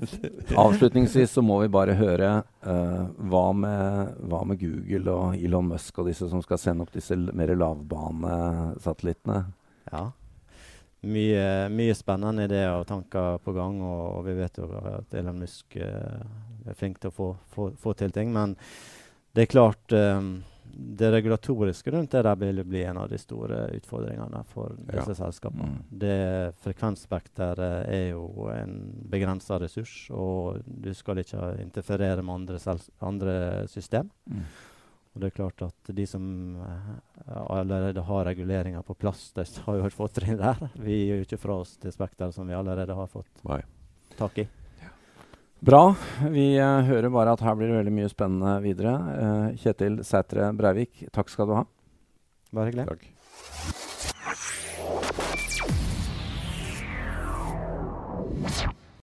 din. 0.00 0.56
Avslutningsvis 0.64 1.36
så 1.36 1.44
må 1.44 1.60
vi 1.62 1.68
bare 1.68 1.94
høre 2.00 2.32
uh, 2.64 3.04
hva, 3.28 3.44
med, 3.52 4.18
hva 4.30 4.42
med 4.48 4.60
Google 4.64 5.12
og 5.12 5.36
Elon 5.36 5.68
Musk 5.74 5.98
og 6.00 6.08
disse 6.08 6.30
som 6.32 6.42
skal 6.42 6.58
sende 6.64 6.88
opp 6.88 6.92
disse 6.96 7.16
mer 7.20 7.52
lavbanesatellittene? 7.54 9.44
ja. 9.92 10.04
Mye, 11.04 11.68
mye 11.68 11.92
spennende 11.92 12.46
ideer 12.48 12.70
og 12.78 12.86
tanker 12.88 13.34
på 13.44 13.52
gang, 13.52 13.74
og, 13.84 14.04
og 14.18 14.22
vi 14.24 14.38
vet 14.38 14.56
jo 14.56 14.70
at 14.88 15.12
Elon 15.20 15.36
Musk 15.42 15.76
eh, 15.76 16.22
er 16.66 16.78
flink 16.78 17.00
til 17.00 17.12
å 17.12 17.16
få, 17.16 17.30
få, 17.54 17.70
få 17.80 17.94
til 17.98 18.14
ting. 18.14 18.32
Men 18.34 18.56
det 19.34 19.44
er 19.44 19.52
klart 19.52 19.94
um, 19.94 20.36
det 20.76 21.10
regulatoriske 21.12 21.90
rundt 21.90 22.10
det 22.10 22.22
der 22.22 22.36
vil 22.36 22.64
bli 22.64 22.82
en 22.84 22.98
av 22.98 23.08
de 23.10 23.18
store 23.18 23.68
utfordringene 23.76 24.42
for 24.50 24.74
disse 24.90 25.14
selskapene. 25.18 25.70
Mm. 25.70 25.80
Det 26.04 26.18
frekvensspekteret 26.64 27.88
er 27.90 28.06
jo 28.12 28.48
en 28.54 28.76
begrensa 29.10 29.58
ressurs, 29.62 29.94
og 30.10 30.62
du 30.66 30.90
skal 30.94 31.22
ikke 31.22 31.54
interferere 31.62 32.22
med 32.22 32.34
andre, 32.34 32.78
andre 32.98 33.36
system. 33.70 34.10
Mm. 34.26 34.46
Og 35.14 35.22
det 35.22 35.30
er 35.30 35.36
klart 35.36 35.62
at 35.62 35.94
de 35.94 36.06
som 36.10 36.24
eh, 36.58 36.90
allerede 37.46 38.02
har 38.02 38.26
reguleringer 38.26 38.82
på 38.82 38.96
plass, 38.98 39.28
de 39.36 39.46
har 39.66 39.78
jo 39.78 39.86
et 39.86 39.94
fortrinn 39.94 40.40
der. 40.40 40.58
Vi 40.74 40.98
gir 41.04 41.20
jo 41.20 41.28
ikke 41.28 41.38
fra 41.38 41.60
oss 41.62 41.76
det 41.82 41.94
spekteret 41.94 42.34
som 42.34 42.50
vi 42.50 42.56
allerede 42.58 42.98
har 42.98 43.10
fått 43.12 43.44
Nei. 43.46 43.62
tak 44.18 44.42
i. 44.42 44.48
Bra. 45.64 45.94
Vi 46.28 46.60
uh, 46.60 46.84
hører 46.84 47.08
bare 47.08 47.32
at 47.32 47.40
her 47.40 47.54
blir 47.56 47.70
det 47.70 47.78
veldig 47.78 47.92
mye 47.96 48.08
spennende 48.12 48.58
videre. 48.60 48.92
Uh, 49.00 49.46
Kjetil 49.56 50.02
Sætre 50.04 50.50
Breivik, 50.58 51.06
takk 51.14 51.32
skal 51.32 51.48
du 51.48 51.54
ha. 51.56 51.64
Bare 52.52 52.68
hyggelig. 52.68 52.84
Takk. 52.92 53.14